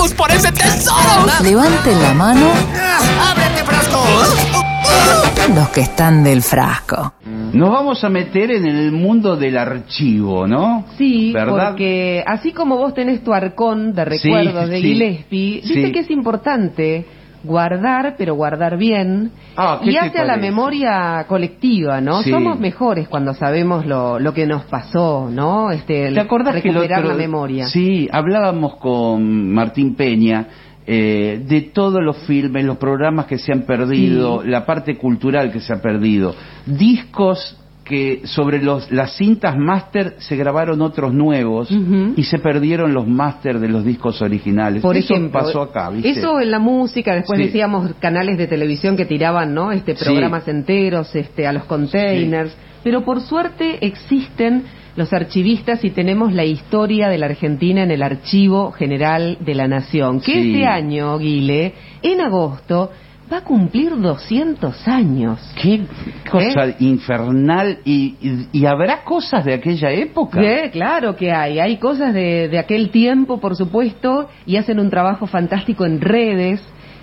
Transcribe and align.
¡Vamos 0.00 0.14
por 0.14 0.30
ese 0.30 0.50
tesoro! 0.50 1.26
Levanten 1.42 2.00
la 2.02 2.14
mano 2.14 2.46
¡Ábrete, 3.30 3.62
frasco! 3.66 4.02
los 5.54 5.68
que 5.68 5.82
están 5.82 6.24
del 6.24 6.40
frasco. 6.40 7.12
Nos 7.52 7.70
vamos 7.70 8.02
a 8.02 8.08
meter 8.08 8.50
en 8.52 8.64
el 8.64 8.92
mundo 8.92 9.36
del 9.36 9.58
archivo, 9.58 10.46
¿no? 10.46 10.86
Sí, 10.96 11.32
¿verdad? 11.34 11.72
porque 11.72 12.24
así 12.26 12.52
como 12.52 12.78
vos 12.78 12.94
tenés 12.94 13.22
tu 13.22 13.34
arcón 13.34 13.92
de 13.92 14.04
Sí, 14.18 14.28
recuerdos 14.30 14.70
de 14.70 14.76
sí. 14.80 14.82
Gillespie, 14.82 15.60
dice 15.66 15.86
Sí. 15.86 15.92
que 15.92 15.98
es 15.98 16.10
importante 16.10 17.04
guardar, 17.42 18.14
pero 18.18 18.34
guardar 18.34 18.76
bien, 18.76 19.30
Ah, 19.56 19.80
¿qué 19.82 19.90
y 19.92 19.96
hace 19.96 20.18
a 20.18 20.24
la 20.24 20.36
memoria 20.36 21.24
colectiva, 21.28 22.00
¿no? 22.00 22.22
Sí. 22.22 22.30
Somos 22.30 22.58
mejores 22.58 23.08
cuando 23.08 23.34
sabemos 23.34 23.86
lo, 23.86 24.18
lo 24.18 24.32
que 24.34 24.46
nos 24.46 24.64
pasó, 24.64 25.28
¿no? 25.30 25.70
Este, 25.70 26.08
el 26.08 26.14
¿Te 26.14 26.20
acordás 26.20 26.54
que 26.56 26.70
recuperar 26.70 27.00
otro- 27.00 27.12
la 27.12 27.16
memoria. 27.18 27.66
Sí, 27.68 28.08
hablábamos 28.12 28.76
con 28.76 29.50
Martín 29.52 29.94
Peña 29.94 30.46
eh, 30.86 31.42
de 31.46 31.60
todos 31.60 32.02
los 32.02 32.16
filmes, 32.26 32.64
los 32.64 32.76
programas 32.78 33.26
que 33.26 33.38
se 33.38 33.52
han 33.52 33.62
perdido, 33.62 34.42
Sí. 34.42 34.48
la 34.48 34.64
parte 34.66 34.96
cultural 34.96 35.52
que 35.52 35.60
se 35.60 35.72
ha 35.72 35.80
perdido, 35.80 36.34
discos 36.66 37.56
que 37.90 38.20
sobre 38.24 38.62
los, 38.62 38.88
las 38.92 39.16
cintas 39.16 39.56
máster 39.58 40.14
se 40.18 40.36
grabaron 40.36 40.80
otros 40.80 41.12
nuevos 41.12 41.68
y 42.16 42.22
se 42.22 42.38
perdieron 42.38 42.94
los 42.94 43.08
máster 43.08 43.58
de 43.58 43.68
los 43.68 43.84
discos 43.84 44.22
originales. 44.22 44.80
Por 44.80 44.96
Eso 44.96 45.12
ejemplo, 45.14 45.40
pasó 45.40 45.62
acá, 45.62 45.90
¿viste? 45.90 46.10
eso 46.10 46.40
en 46.40 46.52
la 46.52 46.60
música, 46.60 47.14
después 47.16 47.38
Sí. 47.40 47.46
decíamos 47.46 47.90
canales 47.98 48.38
de 48.38 48.46
televisión 48.46 48.96
que 48.96 49.06
tiraban, 49.06 49.52
¿no? 49.54 49.72
Este 49.72 49.96
Sí. 49.96 50.04
programas 50.04 50.46
enteros, 50.46 51.14
este 51.16 51.48
a 51.48 51.52
los 51.52 51.64
containers, 51.64 52.56
pero 52.84 53.04
por 53.04 53.20
suerte 53.20 53.84
existen 53.84 54.62
los 54.94 55.12
archivistas 55.12 55.84
y 55.84 55.90
tenemos 55.90 56.32
la 56.32 56.44
historia 56.44 57.08
de 57.08 57.18
la 57.18 57.26
Argentina 57.26 57.82
en 57.82 57.90
el 57.90 58.02
Archivo 58.04 58.70
General 58.70 59.36
de 59.40 59.54
la 59.56 59.66
Nación, 59.66 60.20
que 60.20 60.38
este 60.38 60.64
año, 60.66 61.18
Guile, 61.18 61.74
en 62.02 62.20
agosto 62.20 62.90
va 63.32 63.38
a 63.38 63.44
cumplir 63.44 63.96
200 63.96 64.88
años. 64.88 65.40
Qué 65.60 65.82
cosa 66.30 66.68
¿Eh? 66.68 66.76
infernal 66.80 67.78
y, 67.84 68.16
y, 68.20 68.48
y 68.52 68.66
habrá 68.66 69.04
cosas 69.04 69.44
de 69.44 69.54
aquella 69.54 69.90
época. 69.90 70.40
Sí, 70.40 70.70
claro 70.70 71.16
que 71.16 71.30
hay. 71.30 71.60
Hay 71.60 71.76
cosas 71.78 72.12
de, 72.12 72.48
de 72.48 72.58
aquel 72.58 72.90
tiempo, 72.90 73.40
por 73.40 73.56
supuesto, 73.56 74.28
y 74.46 74.56
hacen 74.56 74.80
un 74.80 74.90
trabajo 74.90 75.26
fantástico 75.26 75.84
en 75.84 76.00
redes, 76.00 76.60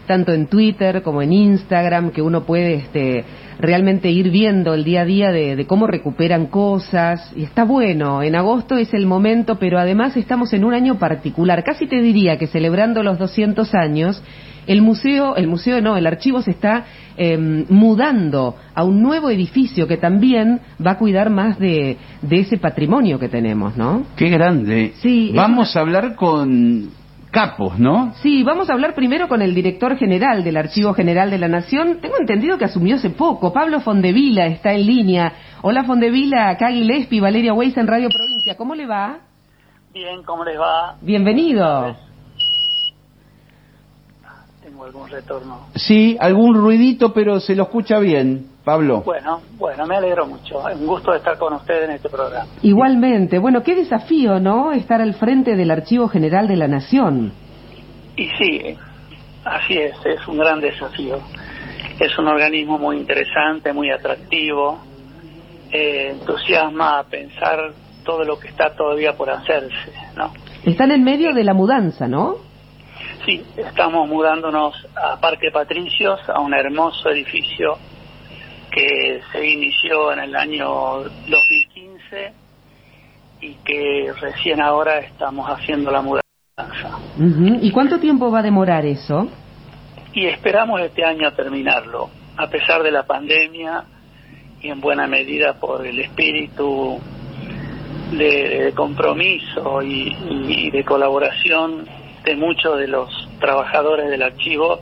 tanto 0.07 0.31
en 0.33 0.47
Twitter 0.47 1.03
como 1.03 1.21
en 1.21 1.33
Instagram, 1.33 2.11
que 2.11 2.21
uno 2.21 2.45
puede 2.45 2.75
este, 2.75 3.25
realmente 3.59 4.09
ir 4.09 4.31
viendo 4.31 4.73
el 4.73 4.83
día 4.83 5.01
a 5.01 5.05
día 5.05 5.31
de, 5.31 5.55
de 5.55 5.67
cómo 5.67 5.85
recuperan 5.85 6.47
cosas. 6.47 7.31
Y 7.35 7.43
está 7.43 7.63
bueno, 7.63 8.23
en 8.23 8.35
agosto 8.35 8.77
es 8.77 8.93
el 8.93 9.05
momento, 9.05 9.59
pero 9.59 9.77
además 9.77 10.17
estamos 10.17 10.53
en 10.53 10.63
un 10.63 10.73
año 10.73 10.97
particular. 10.97 11.63
Casi 11.63 11.85
te 11.87 12.01
diría 12.01 12.37
que 12.37 12.47
celebrando 12.47 13.03
los 13.03 13.19
200 13.19 13.75
años, 13.75 14.23
el 14.67 14.81
museo, 14.81 15.35
el 15.35 15.47
museo 15.47 15.81
no, 15.81 15.97
el 15.97 16.05
archivo 16.05 16.41
se 16.41 16.51
está 16.51 16.85
eh, 17.17 17.37
mudando 17.37 18.55
a 18.75 18.83
un 18.83 19.01
nuevo 19.01 19.29
edificio 19.29 19.87
que 19.87 19.97
también 19.97 20.59
va 20.85 20.91
a 20.91 20.97
cuidar 20.97 21.29
más 21.29 21.57
de, 21.57 21.97
de 22.21 22.39
ese 22.39 22.57
patrimonio 22.57 23.17
que 23.17 23.29
tenemos, 23.29 23.75
¿no? 23.77 24.03
Qué 24.15 24.29
grande. 24.29 24.93
Sí, 25.01 25.29
es 25.29 25.35
Vamos 25.35 25.75
a 25.75 25.79
hablar 25.79 26.15
con 26.15 26.89
capos, 27.37 27.77
¿no? 27.77 28.15
Sí, 28.23 28.41
vamos 28.41 28.67
a 28.67 28.73
hablar 28.73 28.95
primero 28.95 29.27
con 29.27 29.43
el 29.43 29.53
director 29.53 29.95
general 29.95 30.43
del 30.43 30.57
Archivo 30.57 30.95
General 30.95 31.29
de 31.29 31.37
la 31.37 31.47
Nación. 31.47 31.99
Tengo 32.01 32.15
entendido 32.19 32.57
que 32.57 32.65
asumió 32.65 32.95
hace 32.95 33.11
poco. 33.11 33.53
Pablo 33.53 33.79
Fondevila 33.79 34.47
está 34.47 34.73
en 34.73 34.87
línea. 34.87 35.33
Hola 35.61 35.83
Fondevila, 35.83 36.49
acá 36.49 36.71
Gillespie, 36.71 37.21
Valeria 37.21 37.53
Weiss 37.53 37.77
en 37.77 37.85
Radio 37.85 38.09
Provincia. 38.09 38.57
¿Cómo 38.57 38.73
le 38.73 38.87
va? 38.87 39.19
Bien, 39.93 40.23
¿cómo 40.23 40.43
les 40.43 40.59
va? 40.59 40.95
Bienvenido. 40.99 41.95
Tengo 44.63 44.85
algún 44.85 45.07
retorno. 45.07 45.67
Sí, 45.75 46.17
algún 46.19 46.55
ruidito, 46.55 47.13
pero 47.13 47.39
se 47.39 47.53
lo 47.53 47.65
escucha 47.65 47.99
bien, 47.99 48.47
Pablo. 48.67 49.01
Bueno, 49.05 49.39
bueno, 49.57 49.87
me 49.87 49.95
alegro 49.95 50.25
mucho. 50.25 50.67
Es 50.67 50.75
un 50.75 50.87
gusto 50.87 51.13
estar 51.13 51.37
con 51.37 51.53
ustedes 51.53 51.87
en 51.87 51.95
este 51.95 52.09
programa. 52.09 52.47
Igualmente. 52.63 53.39
Bueno, 53.39 53.63
qué 53.63 53.75
desafío, 53.75 54.41
¿no? 54.41 54.73
Estar 54.73 54.99
al 55.01 55.13
frente 55.13 55.55
del 55.55 55.71
Archivo 55.71 56.09
General 56.09 56.49
de 56.49 56.57
la 56.57 56.67
Nación. 56.67 57.31
Y 58.17 58.27
sí, 58.37 58.75
así 59.45 59.77
es, 59.77 59.95
es 60.05 60.27
un 60.27 60.37
gran 60.37 60.59
desafío. 60.59 61.17
Es 61.97 62.19
un 62.19 62.27
organismo 62.27 62.77
muy 62.77 62.97
interesante, 62.97 63.71
muy 63.71 63.89
atractivo. 63.89 64.79
Eh, 65.71 66.09
entusiasma 66.19 66.99
a 66.99 67.03
pensar 67.05 67.71
todo 68.03 68.25
lo 68.25 68.37
que 68.37 68.49
está 68.49 68.75
todavía 68.75 69.15
por 69.15 69.29
hacerse, 69.29 69.93
¿no? 70.17 70.33
Están 70.65 70.91
en 70.91 71.05
medio 71.05 71.33
de 71.33 71.45
la 71.45 71.53
mudanza, 71.53 72.09
¿no? 72.09 72.35
Sí, 73.25 73.45
estamos 73.55 74.09
mudándonos 74.09 74.75
a 74.93 75.21
Parque 75.21 75.51
Patricios, 75.53 76.19
a 76.27 76.41
un 76.41 76.53
hermoso 76.53 77.09
edificio 77.09 77.77
que 78.77 79.21
se 79.31 79.47
inició 79.47 80.13
en 80.13 80.19
el 80.19 80.35
año 80.35 80.67
2015 80.67 82.33
y 83.41 83.53
que 83.65 84.13
recién 84.19 84.61
ahora 84.61 84.99
estamos 84.99 85.47
haciendo 85.49 85.91
la 85.91 86.01
mudanza. 86.01 86.99
¿Y 87.61 87.71
cuánto 87.71 87.99
tiempo 87.99 88.29
va 88.31 88.39
a 88.39 88.43
demorar 88.43 88.85
eso? 88.85 89.29
Y 90.13 90.25
esperamos 90.27 90.81
este 90.81 91.03
año 91.03 91.31
terminarlo, 91.33 92.09
a 92.37 92.47
pesar 92.49 92.83
de 92.83 92.91
la 92.91 93.03
pandemia 93.03 93.83
y 94.61 94.69
en 94.69 94.79
buena 94.79 95.07
medida 95.07 95.53
por 95.59 95.85
el 95.85 95.99
espíritu 95.99 96.99
de, 98.11 98.65
de 98.65 98.73
compromiso 98.73 99.81
y, 99.81 100.15
y 100.47 100.71
de 100.71 100.83
colaboración 100.83 101.85
de 102.23 102.35
muchos 102.35 102.79
de 102.79 102.87
los 102.87 103.09
trabajadores 103.39 104.09
del 104.09 104.21
archivo. 104.21 104.81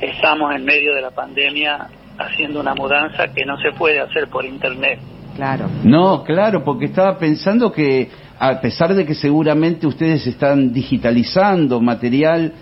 Estamos 0.00 0.54
en 0.54 0.64
medio 0.64 0.94
de 0.94 1.00
la 1.00 1.10
pandemia 1.10 1.88
haciendo 2.18 2.60
una 2.60 2.74
mudanza 2.74 3.28
que 3.28 3.44
no 3.44 3.56
se 3.58 3.72
puede 3.72 4.00
hacer 4.00 4.28
por 4.28 4.44
internet. 4.44 4.98
Claro. 5.34 5.68
No, 5.84 6.24
claro, 6.24 6.64
porque 6.64 6.86
estaba 6.86 7.18
pensando 7.18 7.70
que 7.70 8.08
a 8.38 8.60
pesar 8.60 8.94
de 8.94 9.04
que 9.04 9.14
seguramente 9.14 9.86
ustedes 9.86 10.26
están 10.26 10.72
digitalizando 10.72 11.80
material, 11.80 12.52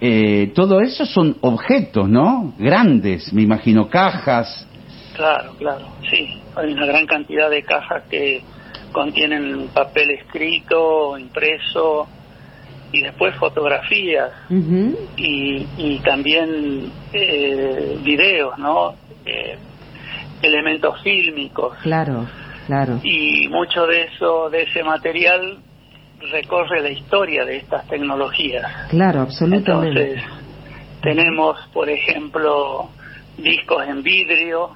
eh, 0.00 0.52
todo 0.54 0.80
eso 0.80 1.06
son 1.06 1.36
objetos, 1.40 2.08
¿no? 2.08 2.54
Grandes, 2.58 3.32
me 3.32 3.42
imagino, 3.42 3.88
cajas. 3.88 4.66
Claro, 5.14 5.52
claro, 5.58 5.86
sí. 6.10 6.40
Hay 6.54 6.72
una 6.72 6.86
gran 6.86 7.06
cantidad 7.06 7.50
de 7.50 7.62
cajas 7.62 8.04
que 8.08 8.42
contienen 8.92 9.68
papel 9.74 10.10
escrito, 10.10 11.18
impreso 11.18 12.06
y 12.92 13.02
después 13.02 13.34
fotografías 13.36 14.30
y, 15.16 15.66
y 15.76 16.00
también 16.04 16.90
eh, 17.12 17.98
videos, 18.02 18.58
¿no? 18.58 18.94
Eh, 19.26 19.58
elementos 20.42 21.00
fílmicos 21.02 21.76
Claro, 21.82 22.26
claro. 22.66 23.00
y 23.02 23.48
mucho 23.48 23.86
de 23.86 24.04
eso, 24.04 24.48
de 24.50 24.62
ese 24.62 24.82
material 24.84 25.58
recorre 26.32 26.80
la 26.82 26.90
historia 26.90 27.44
de 27.44 27.56
estas 27.58 27.86
tecnologías. 27.88 28.64
Claro, 28.88 29.20
absolutamente. 29.22 30.12
Entonces, 30.14 30.24
tenemos, 31.02 31.58
por 31.72 31.88
ejemplo, 31.90 32.90
discos 33.36 33.86
en 33.86 34.02
vidrio, 34.02 34.70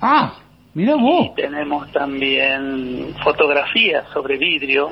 Ah, 0.00 0.34
mira 0.74 0.96
vos. 0.96 1.26
y 1.26 1.34
tenemos 1.40 1.90
también 1.92 3.14
fotografías 3.22 4.04
sobre 4.12 4.36
vidrio, 4.36 4.90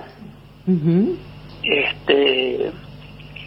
Ujú. 0.67 1.17
Este, 1.63 2.71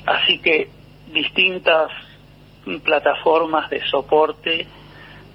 así 0.05 0.39
que 0.39 0.69
distintas 1.13 1.91
plataformas 2.83 3.69
de 3.69 3.81
soporte 3.87 4.67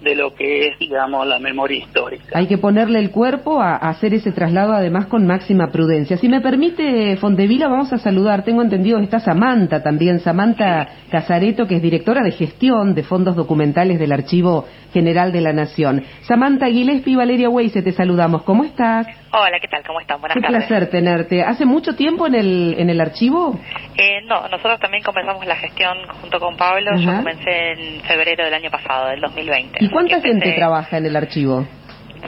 de 0.03 0.15
lo 0.15 0.35
que 0.35 0.69
es, 0.69 0.79
digamos, 0.79 1.27
la 1.27 1.41
memoria 1.41 1.79
histórica. 1.79 2.39
Hay 2.39 2.47
que 2.47 2.59
ponerle 2.59 3.01
el 3.01 3.11
cuerpo 3.11 3.61
a, 3.61 3.77
hacer 3.77 4.15
ese 4.15 4.31
traslado 4.31 4.73
además 4.73 5.07
con 5.07 5.27
máxima 5.27 5.73
prudencia. 5.73 6.17
Si 6.17 6.29
me 6.29 6.41
permite, 6.41 7.17
Fontevila, 7.17 7.69
vamos 7.69 7.93
a 7.93 7.99
saludar. 7.99 8.45
Tengo 8.45 8.63
entendido 8.63 8.99
que 8.99 9.05
está 9.05 9.19
Samantha 9.19 9.83
también, 9.83 10.21
Samantha 10.21 10.89
Casareto, 11.11 11.67
que 11.67 11.77
es 11.77 11.83
directora 11.83 12.23
de 12.23 12.31
gestión 12.31 12.95
de 12.95 13.03
fondos 13.03 13.35
documentales 13.35 13.99
del 13.99 14.13
Archivo 14.13 14.67
General 14.93 15.33
de 15.33 15.41
la 15.41 15.53
Nación. 15.53 16.05
Samantha 16.23 16.67
Gillespie 16.69 17.15
y 17.15 17.17
Valeria 17.17 17.51
Weise, 17.51 17.83
te 17.83 17.93
saludamos. 17.93 18.43
¿Cómo 18.45 18.65
estás? 18.65 19.07
Hola, 19.31 19.59
¿qué 19.61 19.69
tal? 19.69 19.83
¿Cómo 19.87 20.01
están? 20.01 20.21
Buenas 20.21 20.37
Qué 20.37 20.41
tardes. 20.43 20.67
placer 20.67 20.91
tenerte. 20.91 21.43
¿Hace 21.43 21.67
mucho 21.67 21.95
tiempo 21.95 22.27
en 22.27 22.35
el, 22.35 22.75
en 22.79 22.89
el 22.89 22.99
archivo? 23.01 23.59
Eh, 23.97 24.23
no, 24.27 24.49
nosotros 24.49 24.81
también 24.81 25.03
comenzamos 25.03 25.45
la 25.47 25.57
gestión 25.57 25.99
junto 26.23 26.41
con 26.41 26.57
Pablo. 26.57 26.97
Yo 26.97 27.15
comencé 27.15 27.73
en 27.73 28.01
febrero 28.03 28.45
del 28.45 28.55
año 28.55 28.71
pasado, 28.71 29.09
del 29.09 29.21
2020. 29.21 29.85
¿Y 29.85 29.91
cuánta 29.91 30.17
Empecé- 30.17 30.29
gente 30.29 30.53
trabaja 30.53 30.97
en 30.97 31.07
el 31.07 31.17
archivo? 31.17 31.67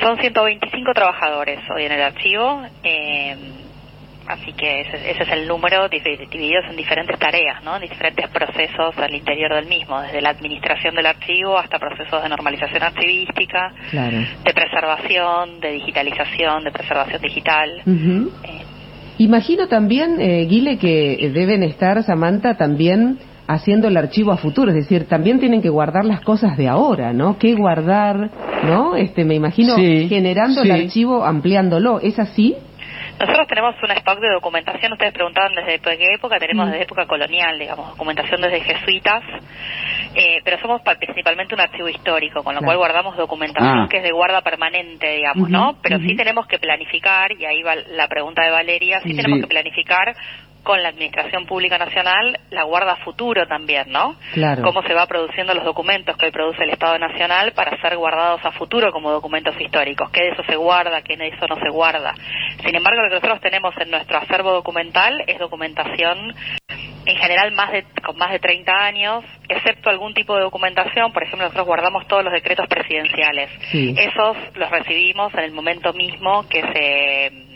Son 0.01 0.19
125 0.19 0.93
trabajadores 0.95 1.59
hoy 1.75 1.85
en 1.85 1.93
el 1.93 2.03
archivo. 2.03 2.63
eh, 2.85 3.37
así 4.33 4.53
que 4.53 4.81
ese, 4.83 5.11
ese 5.11 5.23
es 5.25 5.29
el 5.33 5.47
número 5.49 5.89
divi- 5.89 6.29
divididos 6.29 6.65
en 6.71 6.77
diferentes 6.77 7.19
tareas, 7.19 7.63
¿no? 7.65 7.77
En 7.77 7.83
diferentes 7.83 8.29
procesos 8.29 8.97
al 8.99 9.15
interior 9.15 9.55
del 9.55 9.67
mismo, 9.67 10.01
desde 10.01 10.21
la 10.21 10.31
administración 10.31 10.95
del 10.95 11.07
archivo 11.07 11.59
hasta 11.59 11.79
procesos 11.79 12.23
de 12.23 12.29
normalización 12.29 12.83
archivística, 12.83 13.73
Claro. 13.91 14.19
de 14.45 14.53
preservación, 14.55 15.61
de 15.61 15.73
digitalización, 15.73 16.65
de 16.65 16.71
preservación 16.73 17.21
digital. 17.23 17.83
Eh, 17.87 18.63
Imagino 19.19 19.69
también, 19.69 20.19
eh, 20.21 20.47
Guile, 20.49 20.79
que 20.79 21.31
deben 21.35 21.63
estar, 21.63 22.03
Samantha, 22.03 22.57
también 22.57 23.19
haciendo 23.47 23.89
el 23.89 23.97
archivo 23.97 24.31
a 24.33 24.37
futuro, 24.39 24.71
es 24.71 24.77
decir, 24.77 25.07
también 25.09 25.41
tienen 25.41 25.61
que 25.61 25.69
guardar 25.69 26.05
las 26.05 26.21
cosas 26.23 26.57
de 26.57 26.69
ahora, 26.69 27.13
¿no? 27.13 27.37
¿Qué 27.37 27.55
guardar, 27.55 28.31
no? 28.65 28.95
Este, 28.97 29.25
me 29.25 29.35
imagino 29.35 29.75
Sí, 29.77 30.09
generando 30.09 30.63
sí. 30.63 30.69
el 30.71 30.85
archivo, 30.85 31.25
ampliándolo, 31.25 32.01
¿es 32.01 32.19
así? 32.19 32.55
Nosotros 33.21 33.47
tenemos 33.49 33.75
un 33.83 33.91
stock 33.91 34.19
de 34.19 34.31
documentación, 34.33 34.93
ustedes 34.93 35.13
preguntaban 35.13 35.55
desde 35.55 35.79
qué 35.79 36.07
época, 36.15 36.39
tenemos 36.39 36.67
Mm. 36.67 36.71
desde 36.71 36.85
época 36.85 37.07
colonial, 37.07 37.59
digamos, 37.59 37.91
documentación 37.91 38.41
desde 38.41 38.61
jesuitas, 38.63 39.23
eh, 40.15 40.41
pero 40.43 40.59
somos 40.59 40.81
pa- 40.81 40.95
principalmente 40.95 41.55
un 41.55 41.61
archivo 41.61 41.89
histórico, 41.91 42.43
con 42.43 42.55
lo 42.55 42.61
Claro. 42.61 42.67
cual 42.67 42.77
guardamos 42.79 43.17
documentación 43.19 43.81
Ah. 43.81 43.89
que 43.91 43.99
es 43.99 44.03
de 44.05 44.13
guarda 44.13 44.41
permanente, 44.41 45.07
digamos, 45.17 45.51
¿no? 45.51 45.77
Pero 45.83 45.99
sí 45.99 46.17
tenemos 46.17 46.47
que 46.47 46.59
planificar, 46.59 47.33
y 47.33 47.45
ahí 47.45 47.63
va 47.63 47.75
la 47.77 48.09
pregunta 48.09 48.43
de 48.43 48.51
Valeria, 48.51 49.01
sí, 49.03 49.11
Sí. 49.11 49.17
tenemos 49.17 49.41
que 49.41 49.47
planificar 49.49 50.15
con 50.63 50.83
la 50.83 50.91
Administración 50.91 51.47
Pública 51.47 51.79
Nacional 51.79 52.39
la 52.51 52.65
guarda 52.65 52.93
a 52.93 53.05
futuro 53.05 53.47
también, 53.47 53.91
¿no? 53.91 54.17
Claro. 54.33 54.63
Cómo 54.63 54.83
se 54.83 54.95
va 54.95 55.07
produciendo 55.07 55.55
los 55.55 55.65
documentos 55.65 56.17
que 56.17 56.27
hoy 56.27 56.33
produce 56.33 56.63
el 56.65 56.71
Estado 56.71 56.99
Nacional 56.99 57.53
para 57.53 57.81
ser 57.81 57.97
guardados 57.97 58.45
a 58.45 58.53
futuro 58.53 58.93
como 58.93 59.11
documentos 59.11 59.55
históricos. 59.61 60.11
¿Qué 60.11 60.23
de 60.23 60.31
eso 60.31 60.43
se 60.45 60.57
guarda? 60.57 61.03
¿Qué 61.03 61.17
de 61.17 61.29
eso 61.29 61.47
no 61.47 61.57
se 61.57 61.71
guarda? 61.71 62.15
Sin 62.65 62.75
embargo, 62.75 63.03
lo 63.03 63.09
que 63.09 63.15
nosotros 63.17 63.41
tenemos 63.41 63.75
en 63.79 63.91
nuestro 63.91 64.19
acervo 64.19 64.53
documental 64.53 65.23
es 65.27 65.39
documentación 65.39 66.35
en 67.07 67.17
general 67.17 67.53
más 67.53 67.73
de, 67.73 67.85
con 68.05 68.17
más 68.17 68.31
de 68.31 68.39
30 68.39 68.73
años, 68.73 69.25
excepto 69.49 69.91
algún 69.91 70.15
tipo 70.15 70.37
de 70.37 70.43
documentación, 70.43 71.13
por 71.13 71.23
ejemplo, 71.23 71.45
nosotros 71.45 71.67
guardamos 71.67 72.07
todos 72.07 72.25
los 72.25 72.33
decretos 72.33 72.67
presidenciales. 72.69 73.51
Sí. 73.71 73.95
Esos 73.97 74.37
los 74.55 74.71
recibimos 74.71 75.33
en 75.35 75.41
el 75.41 75.53
momento 75.53 75.93
mismo 75.93 76.47
que 76.49 76.61
se 76.61 77.50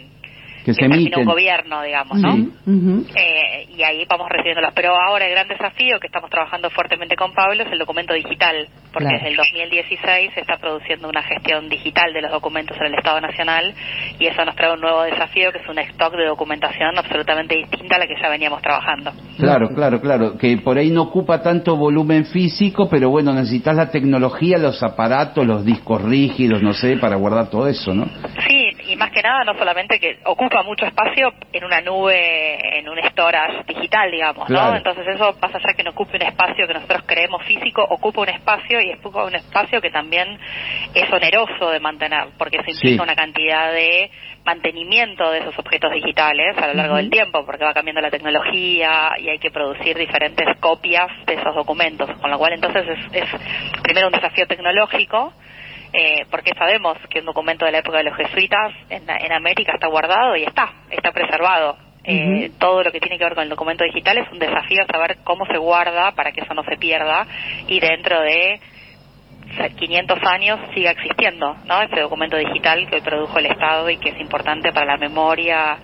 Que 0.64 0.72
se 0.72 0.80
termina 0.80 1.00
emiten. 1.02 1.20
un 1.20 1.26
gobierno, 1.26 1.82
digamos, 1.82 2.18
¿no? 2.18 2.34
Ujú. 2.34 3.06
Eh, 3.14 3.66
y 3.76 3.82
ahí 3.82 4.04
vamos 4.08 4.28
recibiéndolos. 4.28 4.72
Pero 4.74 4.92
ahora 4.98 5.26
el 5.26 5.32
gran 5.32 5.46
desafío 5.48 5.98
que 6.00 6.06
estamos 6.06 6.30
trabajando 6.30 6.70
fuertemente 6.70 7.16
con 7.16 7.32
Pablo 7.34 7.62
es 7.64 7.70
el 7.72 7.78
documento 7.78 8.14
digital, 8.14 8.66
porque 8.92 9.08
Claro. 9.08 9.16
desde 9.18 9.28
el 9.30 9.36
2016 9.36 10.30
se 10.34 10.40
está 10.40 10.56
produciendo 10.56 11.08
una 11.08 11.22
gestión 11.22 11.68
digital 11.68 12.12
de 12.12 12.22
los 12.22 12.30
documentos 12.30 12.76
en 12.80 12.86
el 12.86 12.94
Estado 12.94 13.20
Nacional 13.20 13.74
y 14.18 14.26
eso 14.26 14.44
nos 14.44 14.56
trae 14.56 14.72
un 14.72 14.80
nuevo 14.80 15.02
desafío 15.02 15.52
que 15.52 15.58
es 15.58 15.68
un 15.68 15.78
stock 15.78 16.14
de 16.16 16.26
documentación 16.26 16.96
absolutamente 16.96 17.56
distinta 17.56 17.96
a 17.96 17.98
la 17.98 18.06
que 18.06 18.14
ya 18.20 18.28
veníamos 18.28 18.62
trabajando. 18.62 19.12
Claro, 19.38 19.68
claro, 19.74 20.00
claro, 20.00 20.38
que 20.38 20.56
por 20.58 20.78
ahí 20.78 20.90
no 20.90 21.02
ocupa 21.02 21.42
tanto 21.42 21.76
volumen 21.76 22.24
físico, 22.26 22.88
pero 22.88 23.10
bueno, 23.10 23.32
necesitas 23.34 23.76
la 23.76 23.90
tecnología, 23.90 24.56
los 24.58 24.82
aparatos, 24.82 25.46
los 25.46 25.64
discos 25.64 26.00
rígidos, 26.02 26.62
no 26.62 26.72
sé, 26.72 26.96
para 26.96 27.16
guardar 27.16 27.50
todo 27.50 27.68
eso, 27.68 27.92
¿no? 27.92 28.06
Sí, 28.48 28.63
y 28.86 28.96
más 28.96 29.10
que 29.10 29.22
nada, 29.22 29.44
no 29.44 29.54
solamente 29.58 29.98
que 29.98 30.18
ocupa 30.24 30.62
mucho 30.62 30.86
espacio 30.86 31.32
en 31.52 31.64
una 31.64 31.80
nube, 31.80 32.78
en 32.78 32.88
un 32.88 32.98
storage 33.10 33.64
digital, 33.66 34.10
digamos, 34.10 34.46
Claro. 34.46 34.72
¿no? 34.72 34.76
Entonces 34.76 35.06
eso 35.08 35.38
pasa 35.40 35.58
allá 35.58 35.74
que 35.76 35.82
no 35.82 35.90
ocupe 35.90 36.16
un 36.16 36.22
espacio 36.22 36.66
que 36.66 36.74
nosotros 36.74 37.02
creemos 37.06 37.42
físico, 37.44 37.84
ocupa 37.88 38.20
un 38.22 38.28
espacio 38.28 38.80
y 38.80 38.92
ocupa 38.92 39.24
un 39.24 39.34
espacio 39.34 39.80
que 39.80 39.90
también 39.90 40.38
es 40.94 41.10
oneroso 41.12 41.70
de 41.70 41.80
mantener, 41.80 42.28
porque 42.38 42.56
eso 42.58 42.70
implica 42.70 42.96
Sí. 42.96 43.00
una 43.02 43.14
cantidad 43.14 43.72
de 43.72 44.10
mantenimiento 44.44 45.30
de 45.30 45.38
esos 45.38 45.58
objetos 45.58 45.90
digitales 45.92 46.56
a 46.58 46.66
lo 46.68 46.74
largo 46.74 46.96
del 46.96 47.08
tiempo, 47.10 47.44
porque 47.46 47.64
va 47.64 47.72
cambiando 47.72 48.02
la 48.02 48.10
tecnología 48.10 49.10
y 49.18 49.28
hay 49.30 49.38
que 49.38 49.50
producir 49.50 49.96
diferentes 49.96 50.46
copias 50.60 51.06
de 51.26 51.34
esos 51.34 51.54
documentos, 51.54 52.10
con 52.20 52.30
lo 52.30 52.38
cual 52.38 52.52
entonces 52.52 52.84
es, 52.88 53.22
es 53.22 53.30
primero 53.82 54.08
un 54.08 54.12
desafío 54.12 54.46
tecnológico, 54.46 55.32
eh, 55.96 56.26
porque 56.28 56.50
sabemos 56.58 56.98
que 57.08 57.20
un 57.20 57.26
documento 57.26 57.64
de 57.64 57.70
la 57.70 57.78
época 57.78 57.98
de 57.98 58.04
los 58.04 58.16
jesuitas 58.16 58.72
en, 58.90 59.08
en 59.08 59.32
América 59.32 59.72
está 59.74 59.86
guardado 59.86 60.36
y 60.36 60.42
está, 60.42 60.72
está 60.90 61.12
preservado. 61.12 61.76
Eh. 62.02 62.50
Todo 62.58 62.82
lo 62.82 62.90
que 62.90 62.98
tiene 62.98 63.16
que 63.16 63.22
ver 63.22 63.34
con 63.34 63.44
el 63.44 63.48
documento 63.48 63.84
digital 63.84 64.18
es 64.18 64.30
un 64.32 64.40
desafío 64.40 64.84
saber 64.90 65.18
cómo 65.22 65.46
se 65.46 65.56
guarda 65.56 66.10
para 66.12 66.32
que 66.32 66.40
eso 66.40 66.52
no 66.52 66.64
se 66.64 66.76
pierda 66.78 67.28
y 67.68 67.78
dentro 67.78 68.20
de 68.22 68.60
500 69.76 70.18
años 70.24 70.58
siga 70.74 70.90
existiendo, 70.90 71.56
¿no? 71.64 71.80
Ese 71.80 72.00
documento 72.00 72.36
digital 72.36 72.88
que 72.90 72.96
hoy 72.96 73.02
produjo 73.02 73.38
el 73.38 73.46
Estado 73.46 73.88
y 73.88 73.98
que 73.98 74.10
es 74.10 74.20
importante 74.20 74.72
para 74.72 74.86
la 74.86 74.96
memoria 74.96 75.78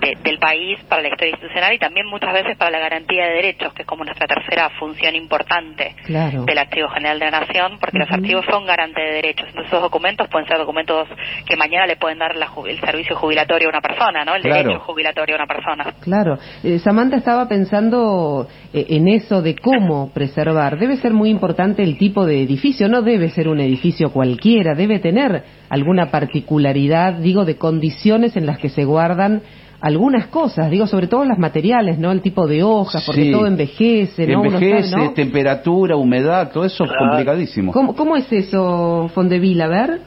de- 0.00 0.16
del 0.22 0.38
país, 0.38 0.78
para 0.88 1.02
la 1.02 1.08
historia 1.08 1.30
institucional 1.32 1.74
y 1.74 1.78
también 1.78 2.06
muchas 2.06 2.32
veces 2.32 2.56
para 2.56 2.70
la 2.70 2.78
garantía 2.78 3.26
de 3.26 3.32
derechos, 3.34 3.72
que 3.74 3.82
es 3.82 3.88
como 3.88 4.04
nuestra 4.04 4.26
tercera 4.26 4.70
función 4.78 5.14
importante 5.14 5.94
Claro. 6.04 6.44
del 6.44 6.58
Archivo 6.58 6.88
General 6.88 7.18
de 7.18 7.30
la 7.30 7.40
Nación, 7.40 7.78
porque 7.80 7.98
los 7.98 8.10
archivos 8.10 8.44
son 8.50 8.66
garantes 8.66 9.04
de 9.04 9.12
derechos. 9.14 9.46
Entonces, 9.48 9.68
esos 9.72 9.82
documentos 9.82 10.28
pueden 10.28 10.46
ser 10.48 10.58
documentos 10.58 11.08
que 11.46 11.56
mañana 11.56 11.86
le 11.86 11.96
pueden 11.96 12.18
dar 12.18 12.34
la 12.36 12.48
el 12.68 12.80
servicio 12.80 13.16
jubilatorio 13.16 13.68
a 13.68 13.70
una 13.70 13.80
persona, 13.80 14.24
¿no? 14.24 14.34
El 14.34 14.42
Claro. 14.42 14.62
derecho 14.64 14.80
jubilatorio 14.84 15.36
a 15.36 15.38
una 15.38 15.46
persona. 15.46 15.84
Claro. 16.00 16.38
Eh, 16.64 16.78
Samantha 16.78 17.16
estaba 17.16 17.46
pensando 17.48 18.46
eh, 18.72 18.86
en 18.90 19.08
eso 19.08 19.42
de 19.42 19.56
cómo 19.56 20.12
preservar. 20.12 20.78
Debe 20.78 20.96
ser 20.96 21.12
muy 21.12 21.28
importante 21.30 21.82
el 21.82 21.98
tipo 21.98 22.24
de 22.26 22.42
edificio, 22.42 22.88
no 22.88 23.02
debe 23.02 23.30
ser 23.30 23.48
un 23.48 23.60
edificio 23.60 24.12
cualquiera, 24.12 24.74
debe 24.74 24.98
tener 24.98 25.42
alguna 25.68 26.10
particularidad, 26.10 27.14
digo, 27.14 27.44
de 27.44 27.56
condiciones 27.56 28.36
en 28.36 28.46
las 28.46 28.58
que 28.58 28.68
se 28.68 28.84
guardan 28.84 29.42
algunas 29.80 30.26
cosas, 30.26 30.70
digo, 30.70 30.86
sobre 30.86 31.06
todo 31.06 31.24
las 31.24 31.38
materiales, 31.38 31.98
¿no? 31.98 32.12
El 32.12 32.20
tipo 32.20 32.46
de 32.46 32.62
hojas, 32.62 33.02
porque 33.06 33.24
Sí. 33.24 33.32
todo 33.32 33.46
envejece, 33.46 34.26
¿no? 34.26 34.42
Sabe, 34.44 34.54
Envejece, 34.54 34.96
¿no? 34.96 35.12
temperatura, 35.12 35.96
humedad, 35.96 36.52
todo 36.52 36.64
eso 36.64 36.84
es 36.84 36.90
complicadísimo. 36.92 37.72
¿Cómo, 37.72 37.94
¿Cómo 37.96 38.16
es 38.16 38.30
eso, 38.32 39.10
Fondeville? 39.14 39.62
A 39.62 39.68
ver. 39.68 40.00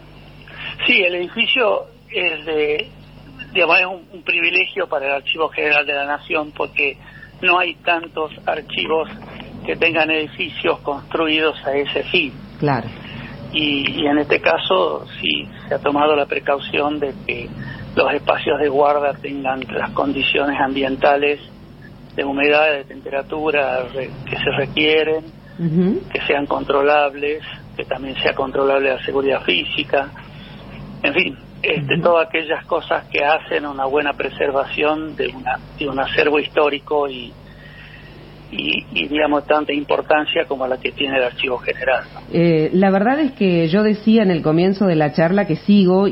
Sí, 0.86 1.02
el 1.02 1.16
edificio 1.16 1.86
es 2.12 2.46
de, 2.46 2.88
digamos, 3.54 3.80
es 3.80 3.86
un, 3.88 4.02
un 4.14 4.24
privilegio 4.24 4.88
para 4.88 5.08
el 5.08 5.12
Archivo 5.14 5.50
General 5.50 5.86
de 5.86 5.94
la 5.94 6.06
Nación 6.06 6.52
porque 6.56 6.98
no 7.42 7.58
hay 7.58 7.76
tantos 7.76 8.32
archivos 8.46 9.10
que 9.66 9.76
tengan 9.76 10.12
edificios 10.12 10.80
construidos 10.80 11.56
a 11.66 11.74
ese 11.74 12.04
fin. 12.04 12.32
Claro. 12.60 12.88
Y, 13.54 14.02
y 14.02 14.08
en 14.08 14.18
este 14.20 14.40
caso 14.42 15.06
sí 15.22 15.48
se 15.68 15.76
ha 15.76 15.80
tomado 15.80 16.16
la 16.16 16.26
precaución 16.26 17.00
de 17.00 17.14
que 17.26 17.48
los 17.96 18.14
espacios 18.14 18.60
de 18.60 18.70
guarda 18.70 19.14
tengan 19.14 19.62
las 19.72 19.92
condiciones 19.92 20.60
ambientales 20.60 21.40
de 22.16 22.24
humedad, 22.24 22.72
de 22.72 22.84
temperatura 22.86 23.84
que 23.94 24.38
se 24.38 24.52
requieren, 24.58 25.26
que 26.12 26.22
sean 26.28 26.46
controlables, 26.46 27.44
que 27.76 27.86
también 27.86 28.16
sea 28.22 28.34
controlable 28.34 28.90
la 28.90 29.04
seguridad 29.04 29.42
física, 29.42 30.10
en 31.02 31.14
fin, 31.14 31.38
este, 31.62 32.00
todas 32.02 32.28
aquellas 32.28 32.66
cosas 32.66 33.06
que 33.10 33.24
hacen 33.24 33.66
una 33.66 33.86
buena 33.86 34.14
preservación 34.14 35.16
de, 35.16 35.28
una, 35.28 35.60
de 35.78 35.90
un 35.90 36.00
acervo 36.00 36.40
histórico 36.40 37.08
y, 37.08 37.34
y, 38.56 39.08
digamos 39.08 39.46
tanta 39.46 39.74
importancia 39.74 40.46
como 40.48 40.68
la 40.68 40.78
que 40.78 40.92
tiene 40.92 41.18
el 41.18 41.24
Archivo 41.24 41.58
General. 41.58 42.04
Eh, 42.32 42.70
la 42.74 42.90
verdad 42.92 43.20
es 43.20 43.32
que 43.34 43.68
yo 43.68 43.84
decía 43.84 44.24
en 44.24 44.32
el 44.32 44.42
comienzo 44.42 44.86
de 44.86 44.96
la 44.96 45.12
charla 45.14 45.46
que 45.46 45.56
sigo 45.56 46.08
y, 46.08 46.12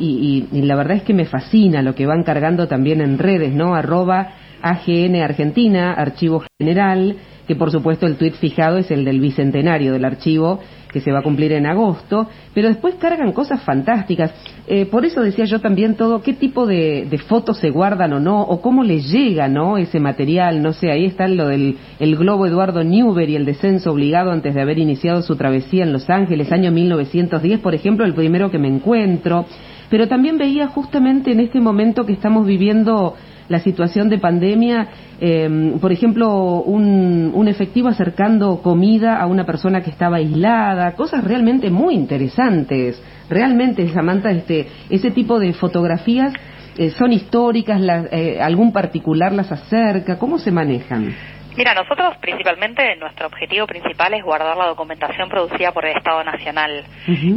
y- 0.52 0.58
y 0.58 0.62
la 0.64 0.76
verdad 0.76 0.98
es 0.98 1.04
que 1.04 1.14
me 1.14 1.26
fascina 1.26 1.82
lo 1.82 1.96
que 1.96 2.06
van 2.06 2.24
cargando 2.24 2.68
también 2.68 3.02
en 3.02 3.18
redes, 3.20 3.54
¿no? 3.54 3.76
Arroba 3.76 4.34
AGN 4.62 5.16
Argentina, 5.22 5.94
Archivo 5.94 6.44
General, 6.60 7.16
que 7.48 7.56
por 7.56 7.72
supuesto 7.72 8.06
el 8.06 8.16
tuit 8.18 8.36
fijado 8.36 8.78
es 8.78 8.92
el 8.92 9.04
del 9.06 9.20
bicentenario 9.20 9.92
del 9.94 10.06
archivo 10.06 10.60
que 10.92 11.02
se 11.02 11.12
va 11.12 11.20
a 11.20 11.24
cumplir 11.24 11.54
en 11.54 11.66
agosto, 11.66 12.28
pero 12.54 12.68
después 12.68 12.96
cargan 12.96 13.32
cosas 13.32 13.64
fantásticas. 13.64 14.34
Eh, 14.68 14.86
por 14.86 15.06
eso 15.06 15.22
decía 15.22 15.46
yo 15.46 15.60
también 15.60 15.96
todo, 15.96 16.22
qué 16.22 16.34
tipo 16.34 16.66
de, 16.66 17.08
fotos 17.28 17.58
se 17.58 17.70
guardan 17.70 18.14
o 18.14 18.20
no, 18.20 18.42
o 18.42 18.62
cómo 18.62 18.84
les 18.84 19.12
llega, 19.12 19.48
¿no? 19.48 19.78
Ese 19.78 20.00
material, 20.00 20.62
no 20.62 20.74
sé, 20.74 20.92
ahí 20.92 21.06
está 21.06 21.28
lo 21.28 21.48
del 21.48 21.78
el 22.00 22.16
globo 22.16 22.46
Eduardo 22.46 22.84
Newbery, 22.84 23.36
el 23.36 23.46
descenso 23.46 23.92
obligado 23.92 24.32
antes 24.32 24.54
de 24.54 24.62
haber 24.62 24.80
iniciado 24.80 25.22
su 25.22 25.36
travesía 25.36 25.84
en 25.84 25.94
Los 25.94 26.10
Ángeles, 26.10 26.52
año 26.52 26.72
1910, 26.72 27.60
por 27.60 27.76
ejemplo, 27.76 28.06
el 28.06 28.14
primero 28.14 28.52
que 28.52 28.60
me 28.60 28.68
encuentro. 28.68 29.46
Pero 29.90 30.08
también 30.08 30.38
veía 30.38 30.68
justamente 30.68 31.32
en 31.32 31.42
este 31.42 31.60
momento 31.60 32.06
que 32.06 32.14
estamos 32.14 32.46
viviendo 32.46 33.16
la 33.52 33.60
situación 33.60 34.10
de 34.10 34.18
pandemia, 34.18 34.88
eh, 35.20 35.76
por 35.80 35.92
ejemplo, 35.92 36.62
un, 36.64 37.32
un 37.36 37.48
efectivo 37.48 37.90
acercando 37.90 38.62
comida 38.64 39.20
a 39.22 39.28
una 39.28 39.46
persona 39.46 39.82
que 39.82 39.92
estaba 39.92 40.18
aislada, 40.18 40.94
cosas 40.96 41.24
realmente 41.24 41.70
muy 41.70 41.94
interesantes. 41.94 43.02
Realmente, 43.30 43.88
Samantha, 43.90 44.32
este, 44.32 44.68
ese 44.90 45.12
tipo 45.12 45.40
de 45.40 45.54
fotografías 45.54 46.34
eh, 46.78 46.90
son 46.92 47.12
históricas, 47.12 47.80
las- 47.82 48.08
eh, 48.12 48.40
algún 48.42 48.72
particular 48.72 49.34
las 49.34 49.52
acerca, 49.52 50.18
¿cómo 50.18 50.38
se 50.40 50.52
manejan? 50.52 51.14
Mira, 51.58 51.74
nosotros 51.74 52.16
principalmente, 52.22 52.96
nuestro 52.96 53.28
objetivo 53.28 53.68
principal 53.68 54.14
es 54.14 54.24
guardar 54.24 54.56
la 54.56 54.68
documentación 54.68 55.28
producida 55.30 55.72
por 55.74 55.86
el 55.86 55.98
Estado 55.98 56.24
Nacional. 56.24 56.86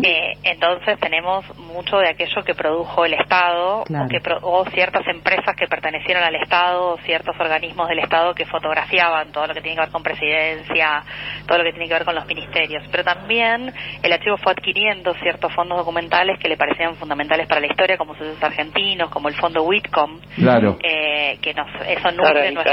Eh, 0.02 0.32
entonces 0.44 0.98
tenemos 1.00 1.44
mucho 1.58 1.98
de 1.98 2.08
aquello 2.10 2.42
que 2.44 2.54
produjo 2.54 3.04
el 3.04 3.14
Estado 3.14 3.82
Claro. 3.84 4.04
o, 4.04 4.08
que 4.08 4.20
pro- 4.20 4.38
o 4.42 4.64
ciertas 4.70 5.06
empresas 5.08 5.56
que 5.56 5.66
pertenecieron 5.66 6.22
al 6.22 6.36
Estado 6.36 6.92
o 6.92 6.98
ciertos 6.98 7.34
organismos 7.40 7.88
del 7.88 7.98
Estado 7.98 8.34
que 8.34 8.46
fotografiaban 8.46 9.32
todo 9.32 9.48
lo 9.48 9.54
que 9.54 9.60
tiene 9.60 9.76
que 9.76 9.80
ver 9.82 9.90
con 9.90 10.02
presidencia, 10.02 11.02
todo 11.46 11.58
lo 11.58 11.64
que 11.64 11.70
tiene 11.72 11.88
que 11.88 11.94
ver 11.94 12.04
con 12.04 12.14
los 12.14 12.26
ministerios. 12.26 12.84
Pero 12.92 13.02
también 13.04 13.72
el 14.02 14.12
archivo 14.12 14.36
fue 14.36 14.52
adquiriendo 14.52 15.12
ciertos 15.14 15.52
fondos 15.54 15.78
documentales 15.78 16.38
que 16.38 16.48
le 16.48 16.56
parecían 16.56 16.94
fundamentales 16.96 17.46
para 17.48 17.60
la 17.60 17.66
historia, 17.66 17.98
como 17.98 18.14
sucesos 18.14 18.42
argentinos, 18.42 19.10
como 19.10 19.28
el 19.28 19.34
fondo 19.34 19.64
Whitcomb, 19.64 20.20
Claro. 20.36 20.78
eh, 20.82 21.38
que 21.42 21.52
nos, 21.52 21.66
eso 21.86 22.10
nutre 22.12 22.52
nuestro... 22.52 22.72